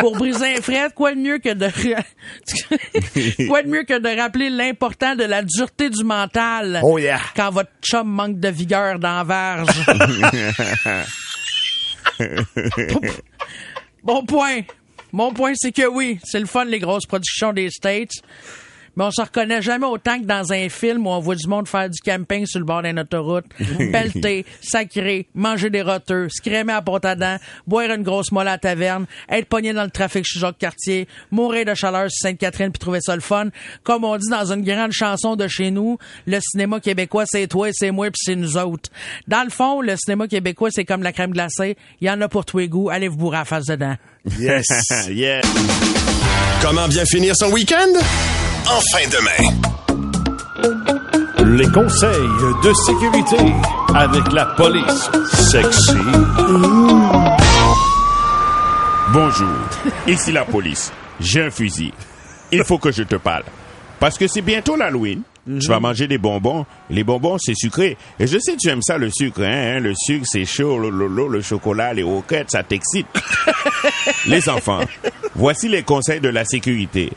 Pour 0.00 0.16
briser 0.16 0.56
un 0.56 0.60
fret, 0.60 0.88
quoi 0.94 1.14
de 1.14 1.20
mieux 1.20 1.38
que 1.38 1.54
de... 1.54 1.68
quoi 3.48 3.62
de 3.62 3.68
mieux 3.68 3.84
que 3.84 3.98
de 3.98 4.20
rappeler 4.20 4.50
l'important 4.50 5.14
de 5.14 5.22
la 5.22 5.42
dureté 5.42 5.90
du 5.90 6.02
mental 6.02 6.80
Oh 6.82 6.98
yeah. 6.98 7.20
quand 7.36 7.50
votre 7.50 7.70
chum 7.82 8.08
manque 8.08 8.40
de 8.40 8.48
vigueur 8.48 8.98
dans 8.98 9.22
la 9.22 9.24
verge? 9.24 9.68
Bon 14.02 14.24
point. 14.26 14.60
Mon 15.12 15.32
point, 15.32 15.52
c'est 15.54 15.72
que 15.72 15.86
oui, 15.86 16.18
c'est 16.24 16.40
le 16.40 16.46
fun, 16.46 16.64
les 16.64 16.78
grosses 16.80 17.06
productions 17.06 17.52
des 17.52 17.70
States. 17.70 18.20
Mais 18.96 19.04
on 19.04 19.10
se 19.10 19.22
reconnaît 19.22 19.62
jamais 19.62 19.86
autant 19.86 20.20
que 20.20 20.24
dans 20.24 20.52
un 20.52 20.68
film 20.68 21.06
où 21.06 21.10
on 21.10 21.20
voit 21.20 21.34
du 21.34 21.48
monde 21.48 21.68
faire 21.68 21.90
du 21.90 22.00
camping 22.00 22.46
sur 22.46 22.60
le 22.60 22.64
bord 22.64 22.82
d'une 22.82 22.98
autoroute, 22.98 23.44
pelleter, 23.92 24.44
sacrer, 24.60 25.26
manger 25.34 25.70
des 25.70 25.82
roteux, 25.82 26.28
se 26.28 26.40
crémer 26.40 26.72
à 26.72 26.82
porte 26.82 27.04
à 27.04 27.14
dents, 27.14 27.36
boire 27.66 27.90
une 27.90 28.02
grosse 28.02 28.30
molle 28.32 28.48
à 28.48 28.52
la 28.52 28.58
taverne, 28.58 29.06
être 29.28 29.46
pogné 29.46 29.72
dans 29.72 29.84
le 29.84 29.90
trafic 29.90 30.24
chez 30.24 30.38
Jacques 30.38 30.58
Cartier, 30.58 31.08
mourir 31.30 31.64
de 31.64 31.74
chaleur 31.74 32.10
sur 32.10 32.28
Sainte-Catherine 32.28 32.70
puis 32.70 32.78
trouver 32.78 33.00
ça 33.00 33.14
le 33.14 33.22
fun. 33.22 33.48
Comme 33.82 34.04
on 34.04 34.16
dit 34.16 34.28
dans 34.30 34.52
une 34.52 34.62
grande 34.62 34.92
chanson 34.92 35.36
de 35.36 35.48
chez 35.48 35.70
nous, 35.70 35.98
le 36.26 36.38
cinéma 36.40 36.80
québécois, 36.80 37.24
c'est 37.26 37.46
toi, 37.46 37.68
c'est 37.72 37.90
moi 37.90 38.06
puis 38.06 38.20
c'est 38.24 38.36
nous 38.36 38.56
autres. 38.56 38.90
Dans 39.26 39.44
le 39.44 39.50
fond, 39.50 39.80
le 39.80 39.96
cinéma 39.96 40.28
québécois, 40.28 40.70
c'est 40.70 40.84
comme 40.84 41.02
la 41.02 41.12
crème 41.12 41.32
glacée. 41.32 41.76
Il 42.00 42.06
y 42.06 42.10
en 42.10 42.20
a 42.20 42.28
pour 42.28 42.44
tous 42.44 42.58
les 42.58 42.68
goûts. 42.68 42.90
Allez 42.90 43.08
vous 43.08 43.16
bourrer 43.16 43.38
à 43.38 43.44
face 43.44 43.66
dedans. 43.66 43.96
Yes. 44.38 44.66
yeah. 45.08 45.40
Comment 46.62 46.88
bien 46.88 47.04
finir 47.04 47.36
son 47.36 47.52
week-end? 47.52 48.53
En 48.66 48.80
fin 48.92 49.06
de 49.08 49.18
main. 49.22 49.50
Les 51.58 51.66
conseils 51.70 52.28
de 52.64 52.72
sécurité 52.72 53.36
avec 53.94 54.32
la 54.32 54.46
police 54.46 55.10
sexy. 55.32 55.92
Bonjour, 59.12 59.48
ici 60.06 60.32
la 60.32 60.44
police. 60.44 60.92
J'ai 61.20 61.42
un 61.44 61.50
fusil. 61.50 61.92
Il 62.50 62.64
faut 62.64 62.78
que 62.78 62.90
je 62.92 63.02
te 63.02 63.16
parle. 63.16 63.44
Parce 64.00 64.16
que 64.18 64.26
c'est 64.26 64.40
bientôt 64.42 64.76
l'Halloween. 64.76 65.22
Tu 65.60 65.68
vas 65.68 65.78
manger 65.78 66.06
des 66.08 66.16
bonbons. 66.18 66.64
Les 66.88 67.04
bonbons, 67.04 67.36
c'est 67.38 67.54
sucré. 67.54 67.98
Et 68.18 68.26
je 68.26 68.38
sais 68.38 68.52
que 68.54 68.58
tu 68.58 68.68
aimes 68.70 68.80
ça, 68.82 68.96
le 68.96 69.10
sucre. 69.10 69.42
Hein? 69.42 69.74
hein. 69.76 69.80
Le 69.80 69.92
sucre, 69.94 70.24
c'est 70.26 70.46
chaud. 70.46 70.78
Le, 70.78 70.88
le- 70.88 71.06
le- 71.06 71.28
le 71.28 71.42
chocolat, 71.42 71.92
les 71.92 72.02
roquettes, 72.02 72.50
ça 72.50 72.62
t'excite. 72.62 73.06
les 74.26 74.48
enfants, 74.48 74.80
voici 75.34 75.68
les 75.68 75.82
conseils 75.82 76.20
de 76.20 76.30
la 76.30 76.46
sécurité. 76.46 77.12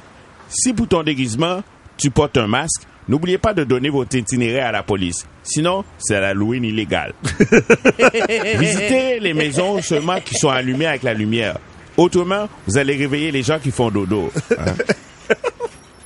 Si 0.49 0.73
pour 0.73 0.87
ton 0.87 1.03
déguisement, 1.03 1.63
tu 1.97 2.09
portes 2.09 2.37
un 2.37 2.47
masque, 2.47 2.83
n'oubliez 3.07 3.37
pas 3.37 3.53
de 3.53 3.63
donner 3.63 3.89
votre 3.89 4.15
itinéraire 4.15 4.67
à 4.67 4.71
la 4.71 4.83
police. 4.83 5.25
Sinon, 5.43 5.83
c'est 5.97 6.19
l'Halloween 6.19 6.63
illégal. 6.63 7.13
Visitez 8.57 9.19
les 9.19 9.33
maisons 9.33 9.81
seulement 9.81 10.19
qui 10.19 10.35
sont 10.35 10.49
allumées 10.49 10.85
avec 10.87 11.03
la 11.03 11.13
lumière. 11.13 11.57
Autrement, 11.95 12.47
vous 12.67 12.77
allez 12.77 12.95
réveiller 12.95 13.31
les 13.31 13.43
gens 13.43 13.59
qui 13.59 13.71
font 13.71 13.89
dodo. 13.89 14.31
hein. 14.57 14.73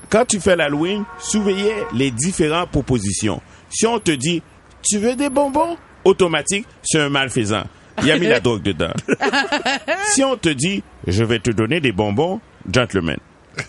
Quand 0.10 0.26
tu 0.26 0.40
fais 0.40 0.56
l'Halloween, 0.56 1.04
surveillez 1.20 1.74
les 1.94 2.12
différentes 2.12 2.70
propositions. 2.70 3.42
Si 3.70 3.86
on 3.88 4.00
te 4.00 4.12
dit, 4.12 4.42
tu 4.84 4.98
veux 4.98 5.16
des 5.16 5.30
bonbons? 5.30 5.78
Automatique, 6.04 6.66
c'est 6.84 7.00
un 7.00 7.10
malfaisant. 7.10 7.64
il 8.04 8.12
a 8.12 8.18
mis 8.18 8.28
la 8.28 8.40
drogue 8.42 8.62
dedans. 8.62 8.92
Si 10.08 10.24
on 10.24 10.36
te 10.36 10.50
dit, 10.50 10.84
je 11.08 11.24
vais 11.24 11.40
te 11.40 11.52
donner 11.52 11.80
des 11.80 11.92
bonbons, 11.92 12.40
gentleman. 12.72 13.18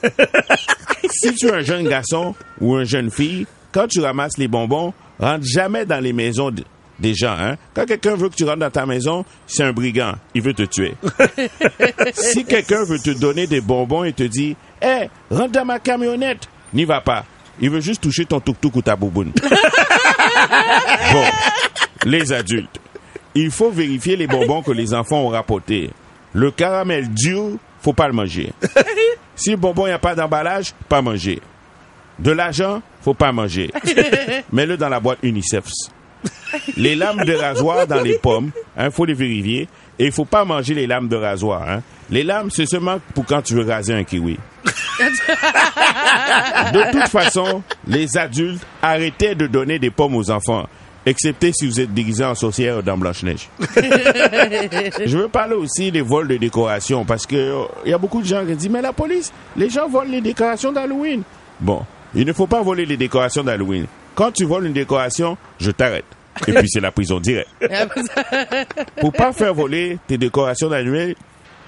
Si 1.11 1.35
tu 1.35 1.47
es 1.47 1.53
un 1.53 1.61
jeune 1.61 1.89
garçon 1.89 2.35
ou 2.61 2.79
une 2.79 2.85
jeune 2.85 3.11
fille, 3.11 3.47
quand 3.71 3.87
tu 3.87 4.01
ramasses 4.01 4.39
les 4.39 4.49
bonbons, 4.49 4.95
rentre 5.19 5.45
jamais 5.45 5.85
dans 5.85 6.01
les 6.01 6.13
maisons 6.13 6.51
des 6.99 7.15
gens. 7.15 7.37
Hein? 7.39 7.57
Quand 7.75 7.85
quelqu'un 7.85 8.15
veut 8.15 8.29
que 8.29 8.35
tu 8.35 8.45
rentres 8.45 8.59
dans 8.59 8.71
ta 8.71 8.87
maison, 8.87 9.25
c'est 9.47 9.65
un 9.65 9.73
brigand. 9.73 10.15
Il 10.35 10.43
veut 10.43 10.55
te 10.55 10.63
tuer. 10.63 10.95
si 12.15 12.45
quelqu'un 12.45 12.85
veut 12.85 12.99
te 12.99 13.11
donner 13.11 13.47
des 13.47 13.61
bonbons 13.61 14.05
et 14.05 14.13
te 14.13 14.23
dit, 14.23 14.57
hé, 14.81 15.09
rentre 15.31 15.53
dans 15.53 15.65
ma 15.65 15.79
camionnette, 15.79 16.49
n'y 16.73 16.85
va 16.85 17.01
pas. 17.01 17.25
Il 17.61 17.71
veut 17.71 17.81
juste 17.81 18.03
toucher 18.03 18.25
ton 18.25 18.41
tuk-tuk 18.41 18.75
ou 18.75 18.83
ta 18.83 18.97
bouboune. 18.97 19.33
bon, 21.13 21.25
les 22.05 22.33
adultes. 22.33 22.81
Il 23.35 23.51
faut 23.51 23.71
vérifier 23.71 24.17
les 24.17 24.27
bonbons 24.27 24.63
que 24.63 24.73
les 24.73 24.95
enfants 24.95 25.23
ont 25.23 25.29
rapportés. 25.29 25.91
Le 26.33 26.51
caramel 26.51 27.09
dur, 27.13 27.53
faut 27.81 27.93
pas 27.93 28.07
le 28.07 28.15
manger. 28.15 28.53
Si 29.43 29.51
le 29.51 29.57
bonbon 29.57 29.87
n'y 29.87 29.93
a 29.93 29.99
pas 29.99 30.15
d'emballage, 30.15 30.73
pas 30.89 31.03
manger. 31.03 31.41
De 32.21 32.31
l'argent, 32.31 32.81
faut 33.03 33.13
pas 33.13 33.33
manger. 33.33 33.73
Mets-le 34.53 34.77
dans 34.77 34.89
la 34.89 35.01
boîte 35.01 35.19
UNICEF. 35.25 35.65
Les 36.77 36.95
lames 36.95 37.25
de 37.25 37.35
rasoir 37.35 37.89
dans 37.89 38.03
les 38.03 38.19
pommes, 38.19 38.53
hein, 38.77 38.93
faut 38.93 39.05
les 39.05 39.15
vérifier. 39.15 39.69
Et 39.99 40.07
il 40.07 40.13
faut 40.13 40.25
pas 40.25 40.45
manger 40.45 40.75
les 40.75 40.87
lames 40.87 41.09
de 41.09 41.17
rasoir. 41.17 41.69
Hein. 41.69 41.83
Les 42.09 42.23
lames, 42.23 42.51
c'est 42.53 42.67
seulement 42.67 43.01
pour 43.17 43.27
quand 43.27 43.43
tu 43.43 43.55
veux 43.55 43.69
raser 43.69 43.95
un 43.95 44.05
kiwi. 44.05 44.39
De 46.73 46.93
toute 46.93 47.09
façon, 47.09 47.65
les 47.89 48.17
adultes, 48.17 48.65
arrêtez 48.81 49.35
de 49.35 49.49
donner 49.49 49.81
des 49.81 49.91
pommes 49.91 50.15
aux 50.15 50.31
enfants. 50.31 50.69
Excepté 51.05 51.51
si 51.53 51.67
vous 51.67 51.81
êtes 51.81 51.93
déguisé 51.93 52.25
en 52.25 52.35
sorcière 52.35 52.83
dans 52.83 52.97
Blanche-Neige. 52.97 53.49
Je 53.61 55.19
veux 55.19 55.29
parler 55.29 55.55
aussi 55.55 55.91
des 55.91 56.01
vols 56.01 56.29
de 56.29 56.37
décorations 56.37 57.05
parce 57.05 57.27
que 57.27 57.55
il 57.85 57.91
y 57.91 57.95
a 57.95 57.99
beaucoup 57.99 58.23
de 58.23 58.27
gens 58.27 58.45
qui 58.47 58.55
disent 58.55 58.71
mais 58.71 58.83
la 58.83 58.93
police, 58.93 59.33
les 59.57 59.69
gens 59.69 59.89
volent 59.89 60.11
les 60.11 60.21
décorations 60.21 60.71
d'Halloween. 60.71 61.23
Bon, 61.61 61.83
il 62.15 62.25
ne 62.25 62.33
faut 62.33 62.47
pas 62.47 62.63
voler 62.63 62.87
les 62.87 62.97
décorations 62.97 63.43
d'Halloween. 63.43 63.87
Quand 64.15 64.31
tu 64.31 64.45
voles 64.45 64.67
une 64.67 64.73
décoration, 64.73 65.37
je 65.59 65.71
t'arrête. 65.73 66.05
Et 66.47 66.53
puis 66.53 66.69
c'est 66.69 66.81
la 66.81 66.93
prison 66.93 67.19
directe. 67.21 67.51
Pour 69.01 69.13
pas 69.13 69.33
faire 69.33 69.55
voler 69.55 69.99
tes 70.07 70.19
décorations 70.19 70.69
d'Halloween, 70.69 71.15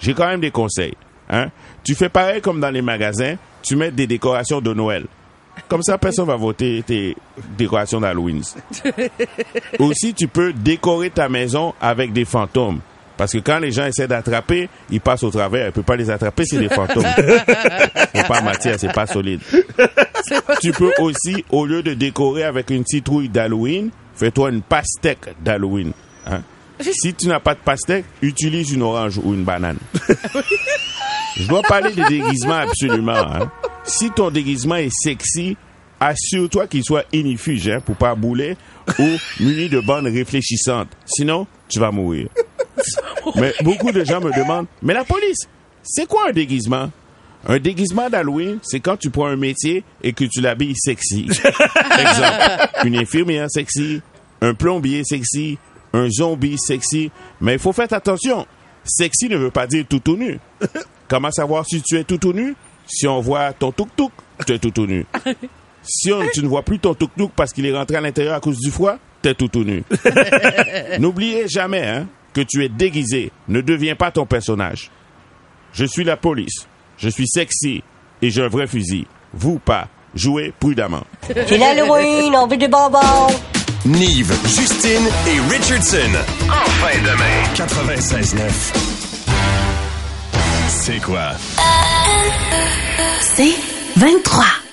j'ai 0.01 0.15
quand 0.15 0.27
même 0.27 0.41
des 0.41 0.51
conseils. 0.51 0.95
Hein? 1.29 1.49
Tu 1.83 1.95
fais 1.95 2.09
pareil 2.09 2.41
comme 2.41 2.61
dans 2.61 2.71
les 2.71 2.83
magasins, 2.83 3.35
tu 3.63 3.77
mets 3.77 3.91
des 3.91 4.07
décorations 4.07 4.61
de 4.61 4.73
Noël. 4.73 5.05
Comme 5.69 5.83
ça, 5.83 5.97
personne 5.99 6.27
va 6.27 6.37
voter 6.37 6.83
tes 6.87 7.17
décorations 7.57 8.01
d'Halloween. 8.01 8.43
Aussi, 9.79 10.15
tu 10.15 10.29
peux 10.29 10.53
décorer 10.53 11.11
ta 11.11 11.29
maison 11.29 11.75
avec 11.81 12.13
des 12.13 12.25
fantômes. 12.25 12.81
Parce 13.17 13.33
que 13.33 13.39
quand 13.39 13.61
les 13.61 13.71
gens 13.71 13.87
essaient 13.87 14.09
d'attraper, 14.09 14.69
ils 14.91 15.01
passent 15.01 15.23
au 15.23 15.31
travers. 15.31 15.63
Ils 15.63 15.67
ne 15.67 15.71
peuvent 15.71 15.85
pas 15.85 15.95
les 15.97 16.11
attraper, 16.11 16.45
c'est 16.45 16.59
des 16.59 16.69
fantômes. 16.69 17.05
Faut 18.15 18.23
pas 18.29 18.41
matière, 18.43 18.75
c'est 18.79 18.93
pas 18.93 19.07
solide. 19.07 19.41
Tu 20.61 20.73
peux 20.73 20.93
aussi, 20.99 21.45
au 21.51 21.65
lieu 21.65 21.83
de 21.83 21.95
décorer 21.95 22.43
avec 22.43 22.71
une 22.71 22.85
citrouille 22.85 23.29
d'Halloween, 23.29 23.91
fais-toi 24.17 24.51
une 24.51 24.63
pastèque 24.63 25.35
d'Halloween. 25.43 25.93
hein. 26.27 26.43
Si 26.81 27.15
tu 27.15 27.29
n'as 27.29 27.39
pas 27.39 27.55
de 27.55 27.61
pastèque, 27.61 28.05
utilise 28.21 28.73
une 28.73 28.83
orange 28.83 29.19
ou 29.23 29.33
une 29.33 29.45
banane. 29.45 29.79
Je 31.37 31.47
dois 31.47 31.63
parler 31.63 31.93
de 31.93 32.03
déguisement 32.09 32.55
absolument. 32.57 33.13
hein. 33.15 33.51
Si 33.85 34.11
ton 34.11 34.31
déguisement 34.31 34.77
est 34.77 34.91
sexy, 34.93 35.57
assure-toi 36.01 36.67
qu'il 36.67 36.85
soit 36.85 37.05
inifuge 37.13 37.69
hein, 37.69 37.81
pour 37.85 37.97
pas 37.97 38.15
bouler 38.15 38.57
ou 38.99 39.09
muni 39.41 39.69
de 39.69 39.81
bandes 39.81 40.07
réfléchissantes. 40.07 40.89
Sinon, 41.07 41.47
tu 41.69 41.79
vas 41.79 41.91
mourir. 41.91 42.29
Mais 43.37 43.53
beaucoup 43.63 43.93
de 43.93 44.05
gens 44.05 44.21
me 44.21 44.33
demandent, 44.37 44.67
mais 44.83 44.95
la 44.95 45.05
police, 45.05 45.49
c'est 45.83 46.07
quoi 46.07 46.29
un 46.29 46.33
déguisement? 46.33 46.91
Un 47.47 47.59
déguisement 47.59 48.09
d'Halloween, 48.09 48.59
c'est 48.63 48.81
quand 48.81 48.97
tu 48.97 49.11
prends 49.11 49.27
un 49.27 49.37
métier 49.37 49.85
et 50.03 50.15
que 50.15 50.25
tu 50.25 50.41
l'habilles 50.41 50.77
sexy. 50.77 51.27
Exemple, 51.29 52.71
une 52.85 52.97
infirmière 52.97 53.51
sexy, 53.51 54.01
un 54.41 54.55
plombier 54.55 55.03
sexy, 55.05 55.59
un 55.93 56.09
zombie 56.11 56.57
sexy. 56.59 57.11
Mais 57.41 57.55
il 57.55 57.59
faut 57.59 57.73
faire 57.73 57.93
attention. 57.93 58.47
Sexy 58.83 59.29
ne 59.29 59.37
veut 59.37 59.51
pas 59.51 59.67
dire 59.67 59.85
tout 59.89 59.99
tout 59.99 60.17
nu. 60.17 60.39
Comment 61.09 61.31
savoir 61.31 61.67
si 61.67 61.83
tu 61.83 61.99
es 61.99 62.05
tout 62.05 62.19
tout 62.19 62.33
nu? 62.33 62.55
Si 62.87 63.07
on 63.09 63.21
voit 63.21 63.53
ton 63.53 63.73
tuk-tuk, 63.73 64.13
tu 64.47 64.53
es 64.53 64.59
tout 64.59 64.71
tout 64.71 64.87
nu. 64.87 65.05
Si 65.87 66.11
on- 66.11 66.27
tu 66.33 66.43
ne 66.43 66.49
vois 66.49 66.63
plus 66.63 66.79
ton 66.79 66.95
tuk-tuk 66.95 67.31
parce 67.37 67.53
qu'il 67.53 67.67
est 67.67 67.77
rentré 67.77 67.97
à 67.97 68.01
l'intérieur 68.01 68.35
à 68.35 68.41
cause 68.41 68.57
du 68.59 68.71
froid, 68.71 68.97
tu 69.23 69.29
es 69.29 69.35
tout 69.35 69.49
tout 69.49 69.65
nu. 69.65 69.85
N'oubliez 70.99 71.47
jamais 71.47 71.87
hein, 71.87 72.07
que 72.33 72.41
tu 72.41 72.65
es 72.65 72.71
déguisé. 72.71 73.31
Ne 73.49 73.61
deviens 73.61 73.95
pas 73.95 74.11
ton 74.11 74.25
personnage. 74.25 74.91
Je 75.75 75.85
suis 75.85 76.03
la 76.05 76.17
police. 76.17 76.67
Je 76.97 77.11
suis 77.11 77.27
sexy 77.29 77.83
et 78.23 78.31
j'ai 78.31 78.43
un 78.43 78.49
vrai 78.49 78.67
fusil. 78.67 79.07
Vous 79.35 79.59
pas. 79.59 79.89
Jouez 80.15 80.55
prudemment. 80.59 81.05
C'est 81.27 81.59
l'Halloween, 81.59 82.35
on 82.35 82.47
veut 82.47 82.57
des 82.57 82.69
bonbons. 82.69 83.27
Nive, 83.85 84.33
Justine 84.47 85.07
et 85.27 85.53
Richardson. 85.53 86.13
Enfin 86.49 86.99
demain. 87.05 87.45
96.9. 87.55 88.94
C'est 90.87 91.01
quoi? 91.01 91.31
C'est 93.23 93.55
23. 93.97 94.64